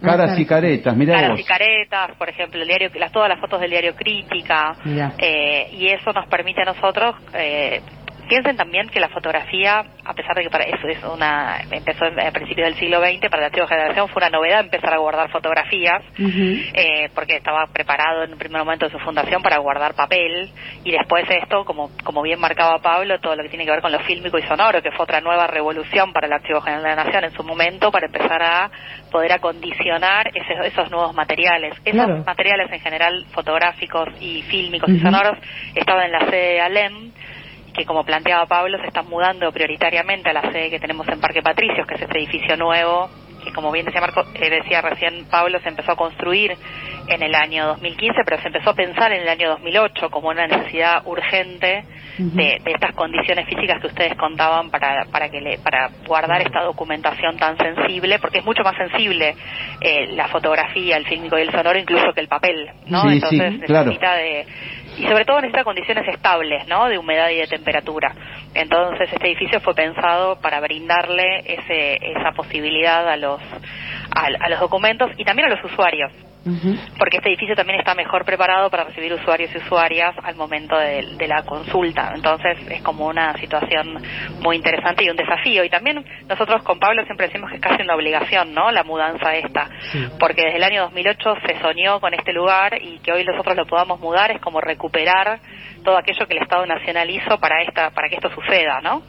Caras 0.00 0.38
y 0.38 0.46
caretas, 0.46 0.96
mirá 0.96 1.14
Caras 1.14 1.30
vos. 1.30 1.40
y 1.40 1.44
caretas, 1.44 2.10
por 2.16 2.28
ejemplo, 2.28 2.60
el 2.60 2.68
diario, 2.68 2.90
las, 2.94 3.12
todas 3.12 3.28
las 3.28 3.38
fotos 3.38 3.60
del 3.60 3.70
diario 3.70 3.94
Crítica, 3.94 4.74
eh, 5.18 5.68
y 5.72 5.88
eso 5.88 6.12
nos 6.12 6.26
permite 6.26 6.62
a 6.62 6.66
nosotros, 6.66 7.16
eh, 7.34 7.80
piensen 8.30 8.56
también 8.56 8.88
que 8.88 9.00
la 9.00 9.08
fotografía, 9.08 9.84
a 10.04 10.14
pesar 10.14 10.36
de 10.36 10.42
que 10.44 10.50
para 10.50 10.64
eso 10.64 10.86
es 10.88 11.02
una, 11.02 11.60
empezó 11.70 12.04
a 12.06 12.30
principios 12.30 12.68
del 12.68 12.76
siglo 12.78 13.00
XX, 13.00 13.28
para 13.28 13.40
la 13.42 13.46
antigua 13.48 13.66
generación 13.68 14.08
fue 14.08 14.20
una 14.22 14.30
novedad 14.30 14.60
empezar 14.60 14.94
a 14.94 14.98
guardar 14.98 15.28
fotografías, 15.30 16.00
eh, 16.74 17.10
porque 17.14 17.34
estaba 17.36 17.66
preparado 17.66 18.22
en 18.22 18.32
un 18.32 18.38
primer 18.38 18.60
momento 18.62 18.86
de 18.86 18.92
su 18.92 18.98
fundación 19.00 19.42
para 19.42 19.58
guardar 19.58 19.94
papel 19.94 20.48
y 20.84 20.92
después 20.92 21.24
esto, 21.28 21.64
como, 21.64 21.90
como 22.04 22.22
bien 22.22 22.38
marcaba 22.40 22.78
Pablo, 22.78 23.18
todo 23.18 23.34
lo 23.34 23.42
que 23.42 23.48
tiene 23.48 23.64
que 23.64 23.72
ver 23.72 23.82
con 23.82 23.90
lo 23.92 23.98
fílmico 24.00 24.38
y 24.38 24.42
sonoro, 24.42 24.80
que 24.80 24.92
fue 24.92 25.02
otra 25.04 25.20
nueva 25.20 25.48
revolución 25.48 26.12
para 26.12 26.28
el 26.28 26.32
Archivo 26.32 26.60
General 26.60 26.84
de 26.84 26.88
la 26.96 27.04
Nación 27.04 27.24
en 27.24 27.32
su 27.32 27.42
momento 27.42 27.90
para 27.90 28.06
empezar 28.06 28.40
a 28.42 28.70
poder 29.10 29.32
acondicionar 29.32 30.28
ese- 30.28 30.68
esos 30.68 30.88
nuevos 30.90 31.14
materiales. 31.14 31.74
Esos 31.84 31.92
Claro. 32.06 32.22
materiales 32.24 32.70
en 32.70 32.80
general 32.80 33.26
fotográficos 33.32 34.08
y 34.20 34.42
fílmicos 34.42 34.88
y 34.88 35.00
sonoros 35.00 35.36
estaban 35.74 36.04
en 36.06 36.12
la 36.12 36.20
sede 36.30 36.52
de 36.54 36.60
ALEM 36.60 37.10
que 37.72 37.84
como 37.84 38.04
planteaba 38.04 38.46
Pablo 38.46 38.78
se 38.78 38.86
están 38.86 39.08
mudando 39.08 39.50
prioritariamente 39.52 40.30
a 40.30 40.32
la 40.32 40.52
sede 40.52 40.70
que 40.70 40.80
tenemos 40.80 41.06
en 41.08 41.20
Parque 41.20 41.42
Patricios, 41.42 41.86
que 41.86 41.94
es 41.94 42.02
este 42.02 42.18
edificio 42.18 42.56
nuevo, 42.56 43.08
que 43.42 43.52
como 43.52 43.72
bien 43.72 43.86
decía 43.86 44.00
Marco, 44.00 44.22
eh, 44.34 44.50
decía 44.50 44.80
recién 44.80 45.26
Pablo, 45.30 45.58
se 45.60 45.68
empezó 45.68 45.92
a 45.92 45.96
construir 45.96 46.56
en 47.08 47.22
el 47.22 47.34
año 47.34 47.66
2015, 47.68 48.20
pero 48.24 48.40
se 48.40 48.48
empezó 48.48 48.70
a 48.70 48.74
pensar 48.74 49.12
en 49.12 49.22
el 49.22 49.28
año 49.28 49.48
2008 49.50 50.10
como 50.10 50.28
una 50.28 50.46
necesidad 50.46 51.02
urgente 51.06 51.84
de, 52.18 52.58
de 52.62 52.72
estas 52.72 52.94
condiciones 52.94 53.46
físicas 53.48 53.80
que 53.80 53.86
ustedes 53.86 54.14
contaban 54.16 54.70
para 54.70 55.06
para 55.06 55.30
que 55.30 55.40
le, 55.40 55.58
para 55.58 55.90
guardar 56.06 56.42
esta 56.42 56.62
documentación 56.62 57.36
tan 57.38 57.56
sensible, 57.56 58.18
porque 58.18 58.38
es 58.38 58.44
mucho 58.44 58.62
más 58.62 58.76
sensible 58.76 59.34
eh, 59.80 60.08
la 60.12 60.28
fotografía, 60.28 60.96
el 60.96 61.06
fílmico 61.06 61.38
y 61.38 61.42
el 61.42 61.50
sonoro 61.50 61.78
incluso 61.78 62.12
que 62.12 62.20
el 62.20 62.28
papel, 62.28 62.70
¿no? 62.86 63.02
Sí, 63.02 63.08
Entonces 63.14 63.52
sí, 63.54 63.60
claro. 63.60 63.86
necesita 63.86 64.14
de 64.14 64.46
y 64.96 65.04
sobre 65.04 65.24
todo 65.24 65.40
necesita 65.40 65.64
condiciones 65.64 66.06
estables, 66.08 66.66
¿no? 66.68 66.88
De 66.88 66.98
humedad 66.98 67.30
y 67.30 67.36
de 67.36 67.46
temperatura. 67.46 68.14
Entonces 68.54 69.12
este 69.12 69.28
edificio 69.28 69.60
fue 69.60 69.74
pensado 69.74 70.40
para 70.40 70.60
brindarle 70.60 71.40
ese, 71.44 71.98
esa 72.12 72.32
posibilidad 72.32 73.08
a 73.08 73.16
los 73.16 73.40
a, 74.14 74.26
a 74.26 74.48
los 74.48 74.60
documentos 74.60 75.10
y 75.16 75.24
también 75.24 75.50
a 75.50 75.54
los 75.54 75.64
usuarios 75.64 76.10
Porque 76.98 77.18
este 77.18 77.28
edificio 77.28 77.54
también 77.54 77.78
está 77.78 77.94
mejor 77.94 78.24
preparado 78.24 78.70
para 78.70 78.84
recibir 78.84 79.12
usuarios 79.12 79.50
y 79.54 79.58
usuarias 79.58 80.14
al 80.22 80.36
momento 80.36 80.76
de, 80.78 81.16
de 81.16 81.28
la 81.28 81.42
consulta. 81.42 82.12
Entonces 82.14 82.58
es 82.70 82.82
como 82.82 83.06
una 83.06 83.34
situación 83.38 84.02
muy 84.40 84.56
interesante 84.56 85.04
y 85.04 85.10
un 85.10 85.16
desafío. 85.16 85.64
Y 85.64 85.70
también 85.70 86.04
nosotros 86.28 86.62
con 86.62 86.78
Pablo 86.78 87.04
siempre 87.04 87.26
decimos 87.26 87.50
que 87.50 87.56
es 87.56 87.62
casi 87.62 87.82
una 87.82 87.94
obligación, 87.94 88.54
¿no? 88.54 88.70
La 88.70 88.84
mudanza 88.84 89.34
esta. 89.34 89.68
Sí. 89.92 90.06
Porque 90.18 90.42
desde 90.42 90.56
el 90.56 90.64
año 90.64 90.82
2008 90.84 91.34
se 91.46 91.60
soñó 91.60 92.00
con 92.00 92.14
este 92.14 92.32
lugar 92.32 92.80
y 92.80 92.98
que 93.00 93.12
hoy 93.12 93.24
nosotros 93.24 93.56
lo 93.56 93.66
podamos 93.66 94.00
mudar 94.00 94.30
es 94.30 94.40
como 94.40 94.60
recuperar 94.60 95.40
todo 95.84 95.96
aquello 95.96 96.26
que 96.26 96.36
el 96.36 96.42
Estado 96.42 96.66
Nacional 96.66 97.08
hizo 97.10 97.38
para, 97.38 97.62
esta, 97.62 97.90
para 97.90 98.08
que 98.08 98.16
esto 98.16 98.30
suceda, 98.30 98.80
¿no? 98.80 99.02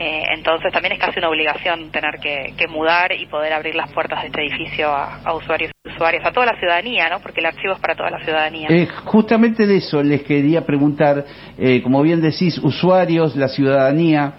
Eh, 0.00 0.22
entonces 0.36 0.72
también 0.72 0.92
es 0.92 1.00
casi 1.00 1.18
una 1.18 1.28
obligación 1.28 1.90
tener 1.90 2.20
que, 2.20 2.54
que 2.56 2.68
mudar 2.68 3.12
y 3.12 3.26
poder 3.26 3.52
abrir 3.52 3.74
las 3.74 3.92
puertas 3.92 4.20
de 4.22 4.28
este 4.28 4.46
edificio 4.46 4.88
a, 4.88 5.20
a 5.24 5.34
usuarios 5.34 5.72
y 5.84 5.88
usuarias, 5.88 6.24
a 6.24 6.30
toda 6.30 6.46
la 6.46 6.58
ciudadanía, 6.58 7.08
¿no? 7.08 7.20
Porque 7.20 7.40
el 7.40 7.46
archivo 7.46 7.72
es 7.72 7.80
para 7.80 7.96
toda 7.96 8.10
la 8.10 8.20
ciudadanía. 8.20 8.68
Eh, 8.70 8.86
justamente 9.04 9.66
de 9.66 9.78
eso 9.78 10.02
les 10.02 10.22
quería 10.22 10.64
preguntar, 10.64 11.24
eh, 11.58 11.82
como 11.82 12.00
bien 12.02 12.20
decís, 12.20 12.58
usuarios, 12.58 13.34
la 13.34 13.48
ciudadanía. 13.48 14.34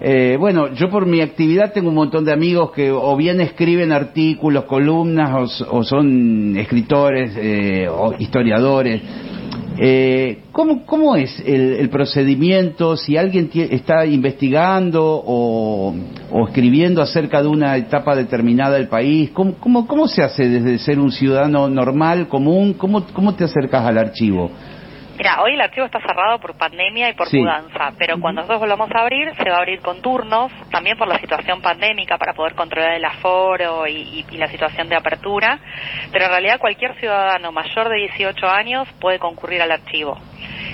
Eh, 0.00 0.36
bueno, 0.38 0.74
yo 0.74 0.90
por 0.90 1.06
mi 1.06 1.20
actividad 1.22 1.72
tengo 1.72 1.88
un 1.88 1.94
montón 1.94 2.24
de 2.24 2.32
amigos 2.32 2.70
que 2.72 2.90
o 2.90 3.16
bien 3.16 3.40
escriben 3.40 3.92
artículos, 3.92 4.64
columnas, 4.64 5.62
o, 5.62 5.78
o 5.78 5.84
son 5.84 6.56
escritores 6.56 7.32
eh, 7.36 7.88
o 7.88 8.14
historiadores. 8.18 9.00
Eh, 9.78 10.38
¿cómo, 10.52 10.86
¿Cómo 10.86 11.16
es 11.16 11.38
el, 11.40 11.74
el 11.74 11.90
procedimiento? 11.90 12.96
Si 12.96 13.16
alguien 13.16 13.50
está 13.54 14.06
investigando 14.06 15.04
o, 15.04 15.94
o 16.30 16.46
escribiendo 16.46 17.02
acerca 17.02 17.42
de 17.42 17.48
una 17.48 17.76
etapa 17.76 18.16
determinada 18.16 18.76
del 18.76 18.88
país, 18.88 19.30
¿cómo, 19.32 19.54
cómo, 19.54 19.86
cómo 19.86 20.08
se 20.08 20.22
hace 20.22 20.48
desde 20.48 20.78
ser 20.78 20.98
un 20.98 21.12
ciudadano 21.12 21.68
normal, 21.68 22.28
común? 22.28 22.74
¿Cómo, 22.74 23.04
cómo 23.12 23.34
te 23.34 23.44
acercas 23.44 23.84
al 23.84 23.98
archivo? 23.98 24.50
Mira, 25.16 25.42
hoy 25.42 25.54
el 25.54 25.60
archivo 25.60 25.86
está 25.86 25.98
cerrado 26.00 26.38
por 26.38 26.56
pandemia 26.56 27.08
y 27.08 27.14
por 27.14 27.28
Sí. 27.28 27.38
mudanza, 27.38 27.92
pero 27.98 28.20
cuando 28.20 28.42
nosotros 28.42 28.60
volvamos 28.60 28.90
a 28.92 29.00
abrir, 29.00 29.32
se 29.36 29.48
va 29.48 29.56
a 29.56 29.58
abrir 29.60 29.80
con 29.80 30.00
turnos, 30.02 30.52
también 30.70 30.98
por 30.98 31.08
la 31.08 31.18
situación 31.18 31.60
pandémica, 31.62 32.18
para 32.18 32.34
poder 32.34 32.54
controlar 32.54 32.92
el 32.92 33.04
aforo 33.04 33.86
y, 33.86 33.92
y- 33.96 34.26
y 34.30 34.36
la 34.36 34.48
situación 34.48 34.88
de 34.88 34.96
apertura, 34.96 35.58
pero 36.12 36.26
en 36.26 36.30
realidad 36.32 36.58
cualquier 36.58 36.94
ciudadano 36.96 37.50
mayor 37.50 37.88
de 37.88 37.96
18 37.96 38.46
años 38.48 38.86
puede 39.00 39.18
concurrir 39.18 39.62
al 39.62 39.70
archivo. 39.72 40.20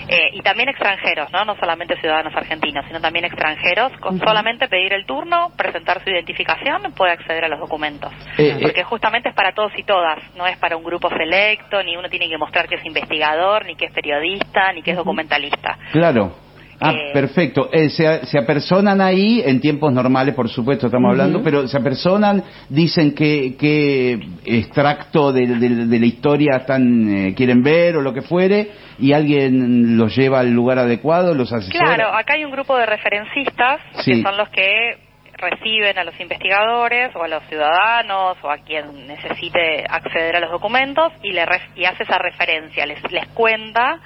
Eh, 0.08 0.30
y 0.32 0.40
también 0.42 0.68
extranjeros, 0.68 1.30
¿no? 1.32 1.44
No 1.44 1.56
solamente 1.56 1.96
ciudadanos 2.00 2.34
argentinos, 2.34 2.84
sino 2.86 3.00
también 3.00 3.24
extranjeros, 3.24 3.92
con 4.00 4.18
solamente 4.18 4.68
pedir 4.68 4.92
el 4.92 5.06
turno, 5.06 5.50
presentar 5.56 6.02
su 6.02 6.10
identificación, 6.10 6.92
puede 6.96 7.12
acceder 7.12 7.44
a 7.44 7.48
los 7.48 7.60
documentos. 7.60 8.12
Eh, 8.38 8.58
Porque 8.60 8.84
justamente 8.84 9.28
es 9.28 9.34
para 9.34 9.52
todos 9.52 9.72
y 9.76 9.84
todas, 9.84 10.18
no 10.36 10.46
es 10.46 10.56
para 10.58 10.76
un 10.76 10.84
grupo 10.84 11.08
selecto, 11.10 11.82
ni 11.82 11.96
uno 11.96 12.08
tiene 12.08 12.28
que 12.28 12.38
mostrar 12.38 12.68
que 12.68 12.76
es 12.76 12.84
investigador, 12.84 13.64
ni 13.64 13.76
que 13.76 13.86
es 13.86 13.92
periodista, 13.92 14.72
ni 14.72 14.82
que 14.82 14.92
es 14.92 14.96
documentalista. 14.96 15.78
Claro. 15.92 16.32
Ah, 16.82 16.92
Eh, 16.92 17.10
perfecto. 17.12 17.68
Eh, 17.72 17.88
se, 17.90 18.26
se 18.26 18.38
apersonan 18.38 19.00
ahí, 19.00 19.42
en 19.44 19.60
tiempos 19.60 19.92
normales, 19.92 20.34
por 20.34 20.48
supuesto, 20.48 20.86
estamos 20.86 21.10
hablando, 21.10 21.42
pero 21.42 21.66
se 21.68 21.76
apersonan, 21.76 22.42
dicen 22.68 23.14
que, 23.14 23.56
que 23.56 24.18
extracto 24.44 25.32
de, 25.32 25.46
de- 25.46 25.86
de 25.86 25.98
la 26.00 26.06
historia 26.06 26.56
están, 26.58 27.08
eh, 27.28 27.34
quieren 27.34 27.62
ver 27.62 27.96
o 27.96 28.02
lo 28.02 28.12
que 28.12 28.22
fuere, 28.22 28.70
y 28.98 29.12
alguien 29.12 29.96
los 29.96 30.14
lleva 30.16 30.40
al 30.40 30.50
lugar 30.50 30.78
adecuado, 30.78 31.34
los 31.34 31.52
asesora. 31.52 31.84
Claro, 31.96 32.14
acá 32.14 32.34
hay 32.34 32.44
un 32.44 32.50
grupo 32.52 32.76
de 32.76 32.86
referencistas 32.86 33.80
Sí. 34.00 34.12
que 34.12 34.22
son 34.22 34.36
los 34.36 34.48
que 34.50 34.98
reciben 35.38 35.98
a 35.98 36.04
los 36.04 36.18
investigadores 36.20 37.10
o 37.16 37.24
a 37.24 37.28
los 37.28 37.42
ciudadanos 37.48 38.36
o 38.42 38.50
a 38.50 38.58
quien 38.58 39.08
necesite 39.08 39.84
acceder 39.88 40.36
a 40.36 40.40
los 40.40 40.52
documentos 40.52 41.12
y 41.22 41.32
le 41.32 41.44
ref- 41.44 41.68
y 41.74 41.84
hace 41.84 42.04
esa 42.04 42.16
referencia, 42.18 42.86
les, 42.86 43.02
les 43.10 43.26
cuenta 43.28 43.98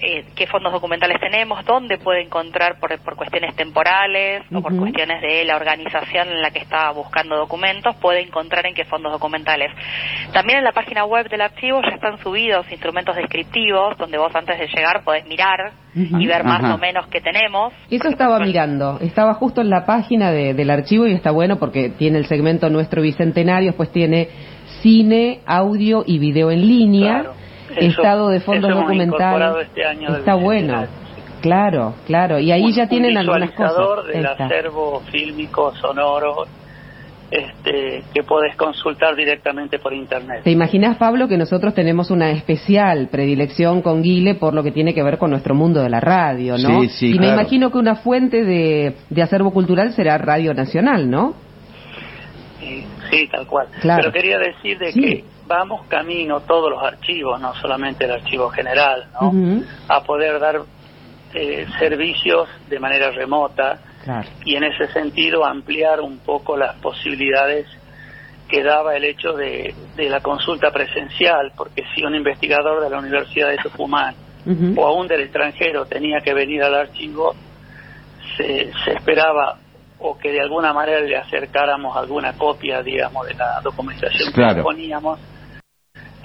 eh, 0.00 0.24
qué 0.34 0.46
fondos 0.46 0.72
documentales 0.72 1.18
tenemos, 1.20 1.64
dónde 1.64 1.98
puede 1.98 2.22
encontrar 2.22 2.78
por, 2.78 2.98
por 3.00 3.16
cuestiones 3.16 3.54
temporales 3.56 4.42
o 4.52 4.60
por 4.60 4.76
cuestiones 4.76 5.22
de 5.22 5.44
la 5.44 5.56
organización 5.56 6.28
en 6.28 6.42
la 6.42 6.50
que 6.50 6.58
está 6.58 6.90
buscando 6.90 7.36
documentos, 7.36 7.96
puede 7.96 8.20
encontrar 8.20 8.66
en 8.66 8.74
qué 8.74 8.84
fondos 8.84 9.12
documentales. 9.12 9.70
También 10.32 10.58
en 10.58 10.64
la 10.64 10.72
página 10.72 11.04
web 11.04 11.28
del 11.30 11.40
archivo 11.40 11.80
ya 11.82 11.94
están 11.94 12.18
subidos 12.18 12.70
instrumentos 12.70 13.16
descriptivos 13.16 13.96
donde 13.98 14.18
vos 14.18 14.34
antes 14.34 14.58
de 14.58 14.66
llegar 14.66 15.02
podés 15.04 15.26
mirar 15.26 15.72
y 15.94 16.26
ver 16.26 16.44
más 16.44 16.62
Ajá. 16.62 16.74
o 16.74 16.78
menos 16.78 17.06
qué 17.06 17.22
tenemos. 17.22 17.72
Eso 17.90 18.08
estaba 18.08 18.38
mirando, 18.38 18.98
estaba 19.00 19.32
justo 19.32 19.62
en 19.62 19.70
la 19.70 19.86
página 19.86 20.30
de- 20.30 20.52
del 20.52 20.68
archivo 20.70 21.06
y 21.06 21.12
está 21.14 21.30
bueno 21.30 21.56
porque 21.58 21.88
tiene 21.88 22.18
el 22.18 22.26
segmento 22.26 22.68
Nuestro 22.68 23.00
Bicentenario, 23.00 23.68
después 23.68 23.90
tiene 23.92 24.28
cine, 24.82 25.40
audio 25.46 26.04
y 26.06 26.18
video 26.18 26.50
en 26.50 26.66
línea, 26.68 27.20
Claro. 27.22 27.34
Eso- 27.74 28.00
estado 28.02 28.28
de 28.28 28.40
fondos 28.40 28.70
documentales. 28.70 29.66
este 29.68 30.18
está 30.18 30.34
bueno, 30.34 30.86
claro, 31.40 31.94
claro, 32.06 32.38
y 32.38 32.52
ahí 32.52 32.62
un- 32.64 32.72
ya 32.72 32.88
tienen 32.88 33.12
un 33.12 33.18
algunas 33.18 33.50
cosas. 33.52 34.06
del 34.12 34.26
acervo 34.26 35.00
fílmico, 35.10 35.74
sonoro, 35.76 36.44
este, 37.28 38.04
que 38.14 38.22
podés 38.22 38.54
consultar 38.54 39.16
directamente 39.16 39.80
por 39.80 39.92
internet. 39.92 40.42
¿Te 40.44 40.52
imaginas, 40.52 40.96
Pablo, 40.96 41.26
que 41.26 41.36
nosotros 41.36 41.74
tenemos 41.74 42.10
una 42.12 42.30
especial 42.30 43.08
predilección 43.10 43.82
con 43.82 44.00
Guile 44.02 44.36
por 44.36 44.54
lo 44.54 44.62
que 44.62 44.70
tiene 44.70 44.94
que 44.94 45.02
ver 45.02 45.18
con 45.18 45.30
nuestro 45.30 45.54
mundo 45.54 45.82
de 45.82 45.88
la 45.90 45.98
radio, 46.00 46.56
¿no? 46.56 46.82
Sí, 46.82 46.88
sí, 46.88 47.14
y 47.16 47.18
me 47.18 47.28
imagino 47.28 47.72
que 47.72 47.78
una 47.78 47.96
fuente 47.96 48.44
de, 48.44 48.94
de 49.10 49.22
acervo 49.22 49.50
cultural 49.52 49.92
será 49.92 50.18
Radio 50.18 50.54
Nacional, 50.54 51.10
¿no? 51.10 51.34
Sí, 52.60 52.86
sí, 53.10 53.28
tal 53.30 53.46
cual. 53.46 53.66
Claro. 53.80 54.02
Pero 54.04 54.12
quería 54.12 54.38
decir 54.38 54.78
de 54.78 54.92
Sí. 54.92 55.00
que 55.00 55.24
vamos 55.46 55.86
camino 55.88 56.40
todos 56.40 56.70
los 56.70 56.82
archivos, 56.82 57.40
no 57.40 57.54
solamente 57.56 58.04
el 58.04 58.12
archivo 58.12 58.48
general, 58.50 59.06
¿no? 59.20 59.30
A 59.88 60.02
poder 60.02 60.38
dar 60.40 60.60
eh, 61.34 61.66
servicios 61.78 62.48
de 62.68 62.78
manera 62.78 63.10
remota 63.10 63.78
Claro. 64.04 64.28
y 64.44 64.54
en 64.54 64.62
ese 64.64 64.86
sentido 64.92 65.44
ampliar 65.44 66.00
un 66.00 66.18
poco 66.20 66.56
las 66.56 66.76
posibilidades 66.76 67.66
que 68.48 68.62
daba 68.62 68.94
el 68.94 69.04
hecho 69.04 69.32
de, 69.32 69.74
de 69.96 70.08
la 70.08 70.20
consulta 70.20 70.70
presencial, 70.70 71.50
porque 71.56 71.82
si 71.94 72.04
un 72.04 72.14
investigador 72.14 72.80
de 72.84 72.88
la 72.90 72.98
Universidad 73.00 73.48
de 73.50 73.56
Tucumán 73.58 74.14
o 74.76 74.86
aún 74.86 75.08
del 75.08 75.22
extranjero 75.22 75.86
tenía 75.86 76.20
que 76.20 76.32
venir 76.34 76.62
al 76.62 76.74
archivo, 76.76 77.34
se, 78.36 78.70
se 78.84 78.92
esperaba 78.92 79.58
o 79.98 80.16
que 80.18 80.30
de 80.30 80.40
alguna 80.40 80.72
manera 80.72 81.00
le 81.00 81.16
acercáramos 81.16 81.96
alguna 81.96 82.34
copia, 82.34 82.82
digamos, 82.82 83.26
de 83.26 83.34
la 83.34 83.60
documentación 83.62 84.30
Claro. 84.32 84.56
que 84.56 84.62
poníamos, 84.62 85.18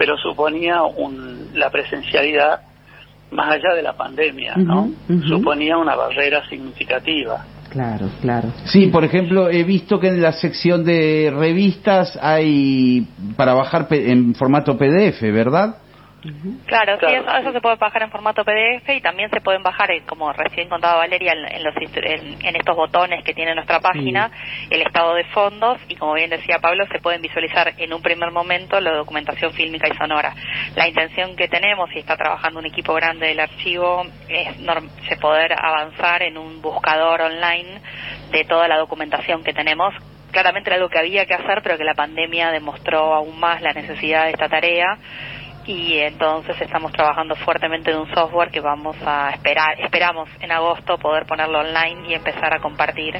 pero 0.01 0.17
suponía 0.17 0.81
un, 0.81 1.50
la 1.53 1.70
presencialidad 1.70 2.62
más 3.29 3.51
allá 3.51 3.75
de 3.75 3.84
la 3.84 3.93
pandemia, 3.93 4.55
¿no? 4.55 4.89
Suponía 5.27 5.77
una 5.77 5.96
barrera 5.96 6.41
significativa. 6.50 7.46
Claro, 7.70 8.10
claro. 8.20 8.50
Sí, 8.65 8.88
por 8.88 9.05
ejemplo, 9.05 9.48
he 9.48 9.63
visto 9.63 10.00
que 10.00 10.08
en 10.08 10.20
la 10.20 10.31
sección 10.31 10.84
de 10.84 11.31
revistas 11.31 12.17
hay 12.20 13.05
para 13.36 13.53
bajar 13.53 13.86
en 13.91 14.34
formato 14.34 14.75
PDF, 14.75 15.22
¿verdad? 15.22 15.75
Claro, 16.67 16.97
sí, 16.99 17.05
eso, 17.39 17.51
se 17.51 17.61
puede 17.61 17.75
bajar 17.77 18.03
en 18.03 18.11
formato 18.11 18.43
PDF 18.45 18.89
y 18.89 19.01
también 19.01 19.29
se 19.31 19.41
pueden 19.41 19.63
bajar, 19.63 19.89
eh, 19.91 20.03
como 20.07 20.31
recién 20.31 20.69
contaba 20.69 20.97
Valeria, 20.97 21.33
en, 21.33 21.45
en 21.55 21.63
los, 21.63 21.73
instru- 21.75 22.05
en, 22.05 22.45
en 22.45 22.55
estos 22.55 22.75
botones 22.75 23.23
que 23.23 23.33
tiene 23.33 23.55
nuestra 23.55 23.79
página, 23.79 24.29
el 24.69 24.81
estado 24.81 25.15
de 25.15 25.23
fondos 25.25 25.79
y 25.89 25.95
como 25.95 26.13
bien 26.13 26.29
decía 26.29 26.59
Pablo, 26.59 26.85
se 26.91 26.99
pueden 26.99 27.21
visualizar 27.21 27.73
en 27.77 27.93
un 27.93 28.01
primer 28.01 28.31
momento 28.31 28.79
la 28.79 28.91
documentación 28.91 29.51
fílmica 29.53 29.87
y 29.87 29.97
sonora. 29.97 30.33
La 30.75 30.87
intención 30.87 31.35
que 31.35 31.47
tenemos, 31.47 31.89
y 31.95 31.99
está 31.99 32.15
trabajando 32.17 32.59
un 32.59 32.65
equipo 32.67 32.93
grande 32.93 33.27
del 33.27 33.39
archivo, 33.39 34.03
es 34.29 34.59
norm- 34.59 34.89
se 35.09 35.17
poder 35.17 35.53
avanzar 35.59 36.21
en 36.23 36.37
un 36.37 36.61
buscador 36.61 37.21
online 37.21 37.81
de 38.31 38.43
toda 38.45 38.67
la 38.67 38.77
documentación 38.77 39.43
que 39.43 39.53
tenemos. 39.53 39.93
Claramente 40.31 40.69
era 40.69 40.77
algo 40.77 40.87
que 40.87 40.97
había 40.99 41.25
que 41.25 41.33
hacer, 41.33 41.61
pero 41.61 41.77
que 41.77 41.83
la 41.83 41.93
pandemia 41.93 42.51
demostró 42.51 43.13
aún 43.13 43.37
más 43.39 43.61
la 43.61 43.73
necesidad 43.73 44.25
de 44.25 44.31
esta 44.31 44.47
tarea 44.47 44.97
y 45.71 45.99
entonces 45.99 46.55
estamos 46.59 46.91
trabajando 46.91 47.33
fuertemente 47.35 47.91
en 47.91 47.97
un 47.99 48.13
software 48.13 48.49
que 48.51 48.59
vamos 48.59 48.97
a 49.05 49.29
esperar, 49.31 49.79
esperamos 49.79 50.27
en 50.41 50.51
agosto 50.51 50.97
poder 50.97 51.25
ponerlo 51.25 51.59
online 51.59 52.09
y 52.09 52.13
empezar 52.13 52.53
a 52.53 52.59
compartir 52.59 53.15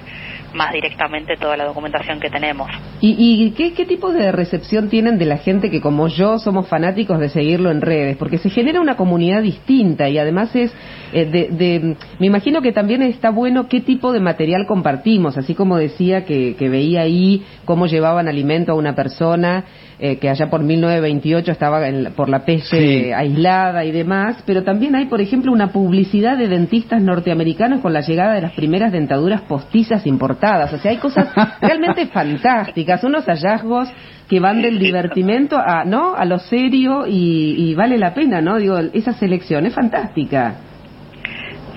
más 0.53 0.74
directamente 0.74 1.38
toda 1.38 1.55
la 1.55 1.63
documentación 1.63 2.20
que 2.20 2.29
tenemos. 2.29 2.70
¿Y, 3.00 3.46
y 3.46 3.51
qué, 3.51 3.74
qué 3.74 3.86
tipo 3.86 4.12
de 4.12 4.34
recepción 4.34 4.89
tienen 4.89 5.17
de 5.17 5.25
la 5.25 5.38
gente 5.38 5.72
que 5.72 5.79
como 5.79 6.10
yo 6.10 6.39
somos 6.39 6.67
fanáticos 6.67 7.20
de 7.20 7.29
seguirlo 7.29 7.72
en 7.72 7.79
redes? 7.81 8.17
Porque 8.17 8.38
se 8.38 8.50
genera 8.50 8.81
una 8.81 8.98
comunidad 8.98 9.41
distinta 9.41 10.10
y 10.10 10.17
además 10.17 10.53
es 10.53 10.74
eh, 11.13 11.25
de, 11.25 11.48
de- 11.51 11.96
me 12.20 12.27
imagino 12.27 12.62
que 12.62 12.74
también 12.74 13.01
está 13.01 13.29
bueno 13.29 13.70
qué 13.70 13.79
tipo 13.79 14.12
de 14.12 14.20
material 14.20 14.65
compartimos, 14.67 15.38
así 15.38 15.55
como 15.55 15.77
decía 15.77 16.25
que, 16.25 16.55
que 16.58 16.67
veía 16.70 17.01
ahí 17.01 17.46
cómo 17.63 17.86
llevaban 17.88 18.27
alimento 18.27 18.74
a 18.74 18.75
una 18.75 18.93
persona 18.93 19.63
eh, 20.03 20.17
que 20.17 20.29
allá 20.29 20.50
por 20.50 20.63
1928 20.63 21.51
estaba 21.51 21.88
en 21.88 22.12
por 22.15 22.27
la 22.27 22.43
peste 22.43 23.05
Sí. 23.05 23.12
aislada 23.13 23.86
y 23.86 23.91
demás, 23.91 24.41
pero 24.48 24.63
también 24.63 24.96
hay, 24.96 25.05
por 25.05 25.22
ejemplo, 25.22 25.51
una 25.51 25.67
publicidad 25.72 26.38
de 26.38 26.48
dentistas 26.48 27.01
norteamericanos 27.03 27.81
con 27.81 27.93
la 27.93 28.01
llegada 28.01 28.34
de 28.34 28.41
las 28.41 28.53
primeras 28.53 28.91
dentaduras 28.91 29.41
postizas 29.41 30.08
importadas. 30.08 30.74
O 30.74 30.79
sea, 30.79 30.89
hay 30.91 30.98
cosas 30.98 31.27
realmente 31.62 32.08
fantásticas, 32.08 33.03
unos 33.03 33.25
hallazgos 33.25 33.89
que 34.27 34.39
van 34.39 34.62
del 34.62 34.79
divertimento 34.79 35.58
a, 35.58 35.86
¿no? 35.86 36.15
a 36.15 36.25
lo 36.25 36.39
serio 36.39 37.05
y, 37.08 37.53
y 37.58 37.75
vale 37.75 37.98
la 38.00 38.13
pena, 38.15 38.41
¿no? 38.41 38.58
Digo, 38.58 38.77
esa 38.93 39.13
selección 39.13 39.65
es 39.67 39.75
fantástica. 39.75 40.55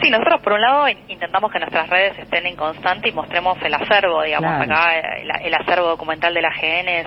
Sí, 0.04 0.11
nosotros 0.11 0.42
por 0.42 0.52
un 0.52 0.61
lado 0.61 0.87
in- 0.87 0.99
intentamos 1.08 1.50
que 1.50 1.58
nuestras 1.58 1.88
redes 1.88 2.18
estén 2.18 2.44
en 2.44 2.56
constante 2.56 3.08
y 3.08 3.12
mostremos 3.12 3.56
el 3.62 3.73
acervo, 3.73 4.23
digamos, 4.23 4.50
Claro. 4.50 4.64
acá 4.75 4.99
eh, 4.99 5.23
el, 5.23 5.46
el 5.46 5.54
acervo 5.54 5.87
documental 5.88 6.34
de 6.34 6.42
la 6.42 6.50
GN 6.50 6.88
es, 6.88 7.06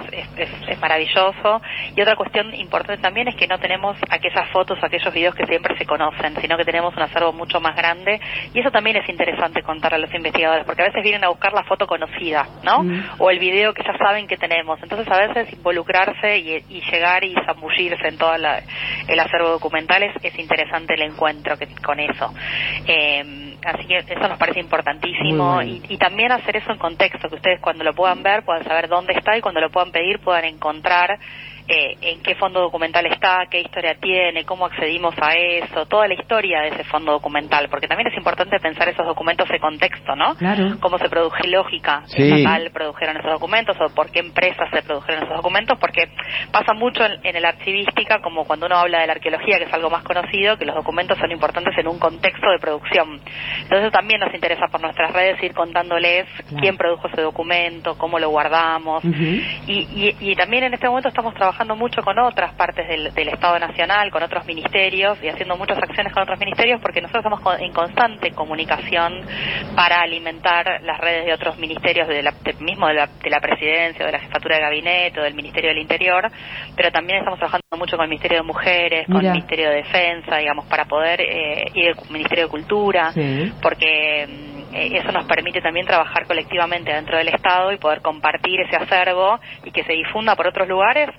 es, 0.67 0.79
maravilloso. 0.79 1.61
Y 1.95 2.01
otra 2.01 2.15
cuestión 2.15 2.55
importante 2.55 2.99
también 3.01 3.27
es 3.27 3.35
que 3.35 3.45
no 3.47 3.59
tenemos 3.59 3.97
aquellas 4.09 4.49
fotos, 4.49 4.79
aquellos 4.81 5.13
videos 5.13 5.35
que 5.35 5.45
siempre 5.45 5.77
se 5.77 5.85
conocen, 5.85 6.35
sino 6.41 6.57
que 6.57 6.65
tenemos 6.65 6.95
un 6.95 7.03
acervo 7.03 7.33
mucho 7.33 7.59
más 7.59 7.75
grande. 7.75 8.19
Y 8.55 8.59
eso 8.61 8.71
también 8.71 8.97
es 8.97 9.07
interesante 9.07 9.61
contar 9.61 9.93
a 9.93 9.99
los 9.99 10.11
investigadores, 10.11 10.65
porque 10.65 10.81
a 10.81 10.85
veces 10.85 11.03
vienen 11.03 11.23
a 11.23 11.29
buscar 11.29 11.53
la 11.53 11.63
foto 11.65 11.85
conocida, 11.85 12.47
¿no? 12.63 12.81
Mm. 12.83 13.03
O 13.19 13.29
el 13.29 13.37
video 13.37 13.75
que 13.75 13.83
ya 13.83 13.95
saben 13.95 14.25
que 14.27 14.37
tenemos. 14.37 14.81
Entonces 14.81 15.07
a 15.11 15.19
veces 15.27 15.53
involucrarse 15.53 16.37
y, 16.39 16.63
y 16.69 16.81
llegar 16.89 17.23
y 17.23 17.35
zambullirse 17.45 18.07
en 18.07 18.17
todo 18.17 18.33
el 18.33 19.19
acervo 19.19 19.49
documental 19.49 20.01
es, 20.01 20.15
es 20.23 20.37
interesante 20.39 20.95
el 20.95 21.03
encuentro 21.03 21.57
que, 21.59 21.67
con 21.83 21.99
eso. 21.99 22.33
Eh, 22.89 23.57
así 23.65 23.85
que 23.85 23.97
eso 23.97 24.27
nos 24.29 24.37
parece 24.37 24.61
importantísimo 24.61 25.55
bueno. 25.55 25.63
y, 25.63 25.81
y 25.89 25.97
también 25.97 26.31
hacer 26.31 26.55
eso 26.55 26.71
en 26.71 26.77
contexto, 26.77 27.27
que 27.27 27.35
ustedes 27.35 27.59
cuando 27.59 27.83
lo 27.83 27.93
puedan 27.93 28.23
ver 28.23 28.43
puedan 28.43 28.63
saber 28.63 28.87
dónde 28.87 29.13
está 29.13 29.37
y 29.37 29.41
cuando 29.41 29.59
lo 29.59 29.69
puedan 29.69 29.91
pedir 29.91 30.19
puedan 30.19 30.45
encontrar 30.45 31.19
eh, 31.67 31.97
en 32.01 32.21
qué 32.23 32.35
fondo 32.35 32.59
documental 32.61 33.05
está, 33.07 33.45
qué 33.49 33.59
historia 33.59 33.95
tiene, 33.99 34.45
cómo 34.45 34.65
accedimos 34.65 35.13
a 35.21 35.33
eso, 35.33 35.85
toda 35.87 36.07
la 36.07 36.13
historia 36.13 36.61
de 36.61 36.69
ese 36.69 36.83
fondo 36.85 37.11
documental, 37.11 37.67
porque 37.69 37.87
también 37.87 38.07
es 38.07 38.17
importante 38.17 38.57
pensar 38.59 38.87
esos 38.89 39.05
documentos 39.05 39.49
en 39.49 39.59
contexto, 39.59 40.15
¿no? 40.15 40.35
Claro. 40.35 40.77
Cómo 40.79 40.97
se 40.97 41.09
produjo 41.09 41.35
lógica 41.47 42.03
Sí. 42.05 42.23
estatal 42.23 42.71
produjeron 42.71 43.17
esos 43.17 43.31
documentos 43.31 43.75
o 43.81 43.93
por 43.93 44.11
qué 44.11 44.19
empresas 44.19 44.69
se 44.71 44.81
produjeron 44.83 45.23
esos 45.23 45.35
documentos, 45.35 45.77
porque 45.79 46.09
pasa 46.51 46.73
mucho 46.73 47.03
en, 47.05 47.19
en 47.23 47.35
el 47.35 47.45
archivística, 47.45 48.21
como 48.21 48.45
cuando 48.45 48.65
uno 48.65 48.77
habla 48.77 49.01
de 49.01 49.07
la 49.07 49.13
arqueología, 49.13 49.57
que 49.57 49.65
es 49.65 49.73
algo 49.73 49.89
más 49.89 50.03
conocido, 50.03 50.57
que 50.57 50.65
los 50.65 50.75
documentos 50.75 51.17
son 51.17 51.31
importantes 51.31 51.77
en 51.77 51.87
un 51.87 51.99
contexto 51.99 52.49
de 52.49 52.59
producción. 52.59 53.19
Entonces 53.63 53.91
también 53.91 54.19
nos 54.21 54.33
interesa 54.33 54.67
por 54.71 54.81
nuestras 54.81 55.11
redes 55.13 55.41
ir 55.43 55.53
contándoles 55.53 56.25
Claro. 56.47 56.57
quién 56.61 56.77
produjo 56.77 57.07
ese 57.07 57.21
documento, 57.21 57.97
cómo 57.97 58.19
lo 58.19 58.29
guardamos. 58.29 59.03
Y, 59.03 59.47
y, 59.67 60.15
y 60.19 60.35
también 60.35 60.63
en 60.63 60.73
este 60.73 60.87
momento 60.87 61.09
estamos 61.09 61.33
trabajando 61.33 61.56
mucho 61.65 62.01
con 62.03 62.17
otras 62.19 62.53
partes 62.53 62.87
del, 62.87 63.13
del 63.13 63.29
Estado 63.29 63.57
Nacional, 63.59 64.11
con 64.11 64.21
otros 64.23 64.45
ministerios 64.45 65.17
y 65.23 65.27
haciendo 65.27 65.57
muchas 65.57 65.77
acciones 65.79 66.13
con 66.13 66.23
otros 66.23 66.39
ministerios 66.39 66.79
porque 66.81 67.01
nosotros 67.01 67.21
estamos 67.25 67.41
con- 67.41 67.59
en 67.61 67.73
constante 67.73 68.31
comunicación 68.31 69.21
para 69.75 70.01
alimentar 70.01 70.81
las 70.83 70.99
redes 70.99 71.25
de 71.25 71.33
otros 71.33 71.57
ministerios, 71.57 72.07
de 72.07 72.21
la, 72.21 72.31
de- 72.43 72.53
mismo 72.59 72.87
de 72.87 72.93
la, 72.93 73.07
de 73.07 73.29
la 73.29 73.39
presidencia, 73.39 74.05
de 74.05 74.11
la 74.11 74.19
jefatura 74.19 74.55
de 74.57 74.61
gabinete 74.61 75.19
o 75.19 75.23
del 75.23 75.33
Ministerio 75.33 75.69
del 75.69 75.79
Interior, 75.79 76.29
pero 76.75 76.91
también 76.91 77.19
estamos 77.19 77.39
trabajando 77.39 77.63
mucho 77.77 77.95
con 77.97 78.03
el 78.03 78.09
Ministerio 78.09 78.37
de 78.39 78.43
Mujeres, 78.43 79.05
con 79.07 79.17
el 79.25 79.31
Ministerio 79.31 79.69
de 79.69 79.75
Defensa, 79.77 80.37
digamos, 80.37 80.65
para 80.65 80.85
poder 80.85 81.21
eh, 81.21 81.65
ir 81.73 81.89
al 81.89 82.09
Ministerio 82.11 82.45
de 82.45 82.49
Cultura, 82.49 83.11
Sí. 83.11 83.51
porque 83.61 84.27
mm, 84.27 84.75
eh, 84.75 84.97
eso 84.99 85.11
nos 85.11 85.25
permite 85.25 85.61
también 85.61 85.85
trabajar 85.85 86.25
colectivamente 86.27 86.91
dentro 86.93 87.17
del 87.17 87.29
Estado 87.29 87.71
y 87.71 87.77
poder 87.77 88.01
compartir 88.01 88.59
ese 88.61 88.75
acervo 88.75 89.39
y 89.63 89.71
que 89.71 89.83
se 89.83 89.93
difunda 89.93 90.35
por 90.35 90.47
otros 90.47 90.67
lugares 90.67 91.09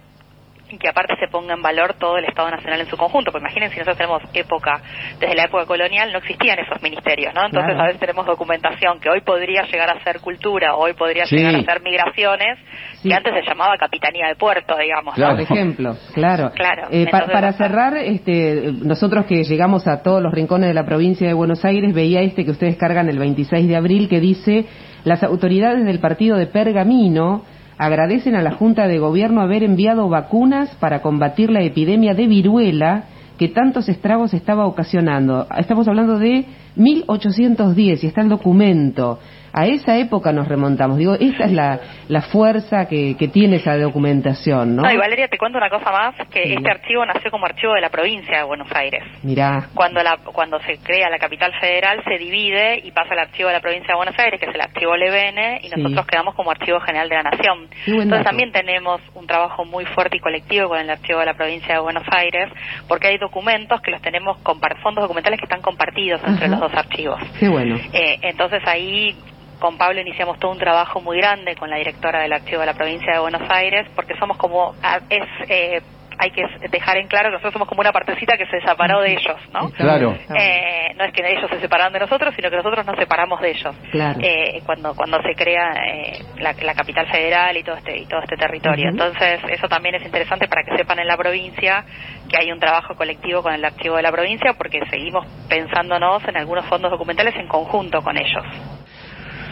y 0.71 0.79
que 0.79 0.89
aparte 0.89 1.15
se 1.19 1.29
ponga 1.29 1.55
en 1.55 1.63
valor 1.63 1.95
todo 1.95 2.19
el 2.19 2.25
Estado 2.25 2.51
Nacional 2.51 2.81
en 2.81 2.87
su 2.87 2.97
conjunto, 2.97 3.31
porque 3.33 3.45
imaginen 3.45 3.71
si 3.71 3.77
nosotros 3.79 3.97
tenemos 3.97 4.23
época, 4.35 4.81
desde 5.19 5.35
la 5.35 5.45
época 5.45 5.67
colonial 5.67 6.13
no 6.13 6.19
existían 6.19 6.59
esos 6.59 6.81
ministerios, 6.83 7.33
¿no? 7.35 7.47
Entonces 7.47 7.73
Claro. 7.73 7.81
a 7.81 7.87
veces 7.87 8.01
tenemos 8.01 8.27
documentación 8.27 9.01
que 9.01 9.09
hoy 9.11 9.21
podría 9.23 9.63
llegar 9.63 9.91
a 9.91 10.03
ser 10.05 10.21
cultura, 10.21 10.75
hoy 10.77 10.93
podría 10.95 11.27
Sí. 11.27 11.37
llegar 11.37 11.55
a 11.57 11.63
ser 11.63 11.83
migraciones, 11.83 12.59
Sí. 13.03 13.09
que 13.09 13.15
antes 13.15 13.33
se 13.35 13.43
llamaba 13.49 13.77
Capitanía 13.79 14.29
de 14.29 14.37
Puerto, 14.37 14.77
digamos, 14.77 15.17
¿no? 15.17 15.25
Claro. 15.25 15.35
Por 15.35 15.43
ejemplo, 15.43 15.97
claro. 16.15 16.51
Claro, 16.55 16.83
Eh, 16.91 17.03
entonces, 17.05 17.31
para 17.33 17.49
ajá. 17.49 17.59
cerrar, 17.59 17.97
este, 17.97 18.73
nosotros 18.83 19.27
que 19.27 19.45
llegamos 19.45 19.87
a 19.87 20.03
todos 20.03 20.23
los 20.23 20.33
rincones 20.33 20.69
de 20.69 20.75
la 20.75 20.85
provincia 20.85 21.27
de 21.27 21.35
Buenos 21.35 21.65
Aires, 21.65 21.95
veía 21.95 22.21
este 22.23 22.45
que 22.45 22.51
ustedes 22.51 22.77
cargan 22.77 23.09
el 23.09 23.19
26 23.19 23.69
de 23.69 23.77
abril 23.77 24.09
que 24.09 24.21
dice, 24.21 24.67
las 25.05 25.23
autoridades 25.23 25.85
del 25.85 26.01
partido 26.01 26.37
de 26.37 26.47
Pergamino 26.47 27.43
agradecen 27.79 28.35
a 28.35 28.43
la 28.43 28.53
Junta 28.53 28.87
de 28.87 28.99
Gobierno 28.99 29.41
haber 29.41 29.63
enviado 29.63 30.09
vacunas 30.09 30.69
para 30.81 31.01
combatir 31.01 31.51
la 31.51 31.63
epidemia 31.63 32.13
de 32.13 32.27
viruela 32.27 33.05
que 33.39 33.49
tantos 33.49 33.89
estragos 33.89 34.35
estaba 34.35 34.67
ocasionando. 34.67 35.47
Estamos 35.57 35.87
hablando 35.87 36.19
de 36.19 36.45
1810 36.75 38.03
y 38.03 38.07
está 38.09 38.21
el 38.21 38.29
documento. 38.29 39.21
A 39.59 39.67
esa 39.67 39.97
época 39.97 40.31
nos 40.33 40.47
remontamos. 40.47 40.99
Digo, 40.99 41.15
esta 41.15 41.47
es 41.47 41.53
la, 41.53 41.81
la 42.09 42.23
fuerza 42.23 42.87
que, 42.87 43.17
que 43.19 43.27
tiene 43.27 43.57
esa 43.57 43.77
documentación, 43.77 44.77
¿no? 44.77 44.83
No, 44.83 44.93
y 44.93 44.97
Valeria, 44.97 45.27
te 45.27 45.37
cuento 45.37 45.59
una 45.59 45.69
cosa 45.69 45.91
más, 45.91 46.15
que 46.31 46.45
Sí. 46.45 46.55
este 46.55 46.71
archivo 46.71 47.05
nació 47.05 47.31
como 47.33 47.47
archivo 47.47 47.75
de 47.75 47.81
la 47.81 47.89
provincia 47.91 48.39
de 48.39 48.45
Buenos 48.45 48.69
Aires. 48.73 49.03
Mirá. 49.25 49.69
Cuando, 49.75 50.01
la, 50.03 50.17
cuando 50.19 50.61
se 50.61 50.79
crea 50.79 51.11
la 51.11 51.19
capital 51.19 51.53
federal 51.61 52.03
se 52.05 52.19
divide 52.19 52.81
y 52.85 52.93
pasa 52.93 53.15
al 53.15 53.19
archivo 53.19 53.49
de 53.49 53.55
la 53.55 53.61
provincia 53.61 53.89
de 53.89 53.97
Buenos 53.97 54.17
Aires, 54.19 54.39
que 54.39 54.47
es 54.47 54.55
el 54.55 54.61
archivo 54.61 54.97
Levene, 54.97 55.59
y 55.63 55.69
Sí. 55.71 55.75
nosotros 55.77 56.07
quedamos 56.07 56.35
como 56.37 56.51
archivo 56.53 56.79
general 56.81 57.09
de 57.09 57.17
la 57.17 57.23
nación. 57.25 57.69
Entonces 57.87 58.25
también 58.25 58.53
tenemos 58.53 59.01
un 59.15 59.27
trabajo 59.27 59.65
muy 59.65 59.85
fuerte 59.87 60.19
y 60.19 60.21
colectivo 60.21 60.69
con 60.69 60.79
el 60.79 60.89
archivo 60.89 61.19
de 61.19 61.27
la 61.27 61.35
provincia 61.35 61.75
de 61.75 61.81
Buenos 61.81 62.05
Aires, 62.13 62.49
porque 62.87 63.09
hay 63.09 63.19
documentos 63.19 63.81
que 63.81 63.91
los 63.91 64.01
tenemos, 64.03 64.39
fondos 64.83 65.03
documentales 65.03 65.41
que 65.41 65.47
están 65.47 65.63
compartidos 65.63 66.21
entre 66.25 66.47
Ajá. 66.47 66.53
los 66.53 66.61
dos 66.61 66.75
archivos. 66.75 67.21
Qué 67.41 67.49
bueno. 67.49 67.77
Eh, 67.93 68.19
entonces 68.23 68.63
ahí 68.67 69.17
con 69.59 69.77
Pablo 69.79 70.01
iniciamos 70.01 70.39
todo 70.39 70.53
un 70.53 70.59
trabajo 70.59 71.01
muy 71.01 71.19
grande 71.19 71.57
con 71.57 71.71
la 71.71 71.77
directora 71.77 72.21
del 72.21 72.33
archivo 72.33 72.61
de 72.61 72.67
la 72.67 72.75
provincia 72.75 73.13
de 73.13 73.19
Buenos 73.19 73.43
Aires, 73.51 73.87
porque 73.95 74.15
somos 74.19 74.37
como, 74.37 74.75
es, 75.11 75.51
eh, 75.51 75.83
hay 76.19 76.31
que 76.31 76.45
dejar 76.71 76.99
en 76.99 77.07
claro 77.07 77.29
que 77.29 77.35
nosotros 77.35 77.53
somos 77.53 77.69
como 77.69 77.81
una 77.81 77.93
partecita 77.93 78.37
que 78.37 78.47
se 78.47 78.61
separó 78.61 79.01
de 79.01 79.13
ellos, 79.13 79.37
¿no? 79.53 79.71
Claro. 79.71 80.17
Eh, 80.37 80.93
no 80.97 81.05
es 81.05 81.13
que 81.13 81.23
ellos 81.25 81.49
se 81.49 81.61
separaron 81.61 81.93
de 81.93 82.01
nosotros, 82.01 82.35
sino 82.35 82.51
que 82.51 82.57
nosotros 82.57 82.85
nos 82.85 82.97
separamos 82.97 83.41
de 83.41 83.51
ellos. 83.51 83.75
Claro. 83.93 84.19
Eh, 84.21 84.61
cuando 84.67 84.95
cuando 84.95 85.23
se 85.23 85.35
crea 85.35 85.73
eh, 85.87 86.19
la, 86.41 86.53
la 86.61 86.75
capital 86.75 87.07
federal 87.07 87.57
y 87.57 87.63
todo 87.63 87.77
este 87.77 87.97
y 87.97 88.07
todo 88.07 88.21
este 88.21 88.37
territorio. 88.37 88.89
Entonces 88.89 89.41
eso 89.49 89.69
también 89.69 89.95
es 89.95 90.05
interesante 90.05 90.49
para 90.49 90.65
que 90.65 90.77
sepan 90.77 90.99
en 90.99 91.07
la 91.07 91.17
provincia 91.17 91.85
que 92.29 92.37
hay 92.37 92.51
un 92.51 92.59
trabajo 92.59 92.95
colectivo 92.95 93.43
con 93.43 93.55
el 93.55 93.65
archivo 93.65 93.97
de 93.97 94.03
la 94.03 94.13
provincia, 94.13 94.55
porque 94.55 94.81
seguimos 94.91 95.27
pensándonos 95.49 96.27
en 96.27 96.37
algunos 96.37 96.67
fondos 96.67 96.91
documentales 96.91 97.35
en 97.37 97.47
conjunto 97.47 98.03
con 98.03 98.17
ellos. 98.17 98.45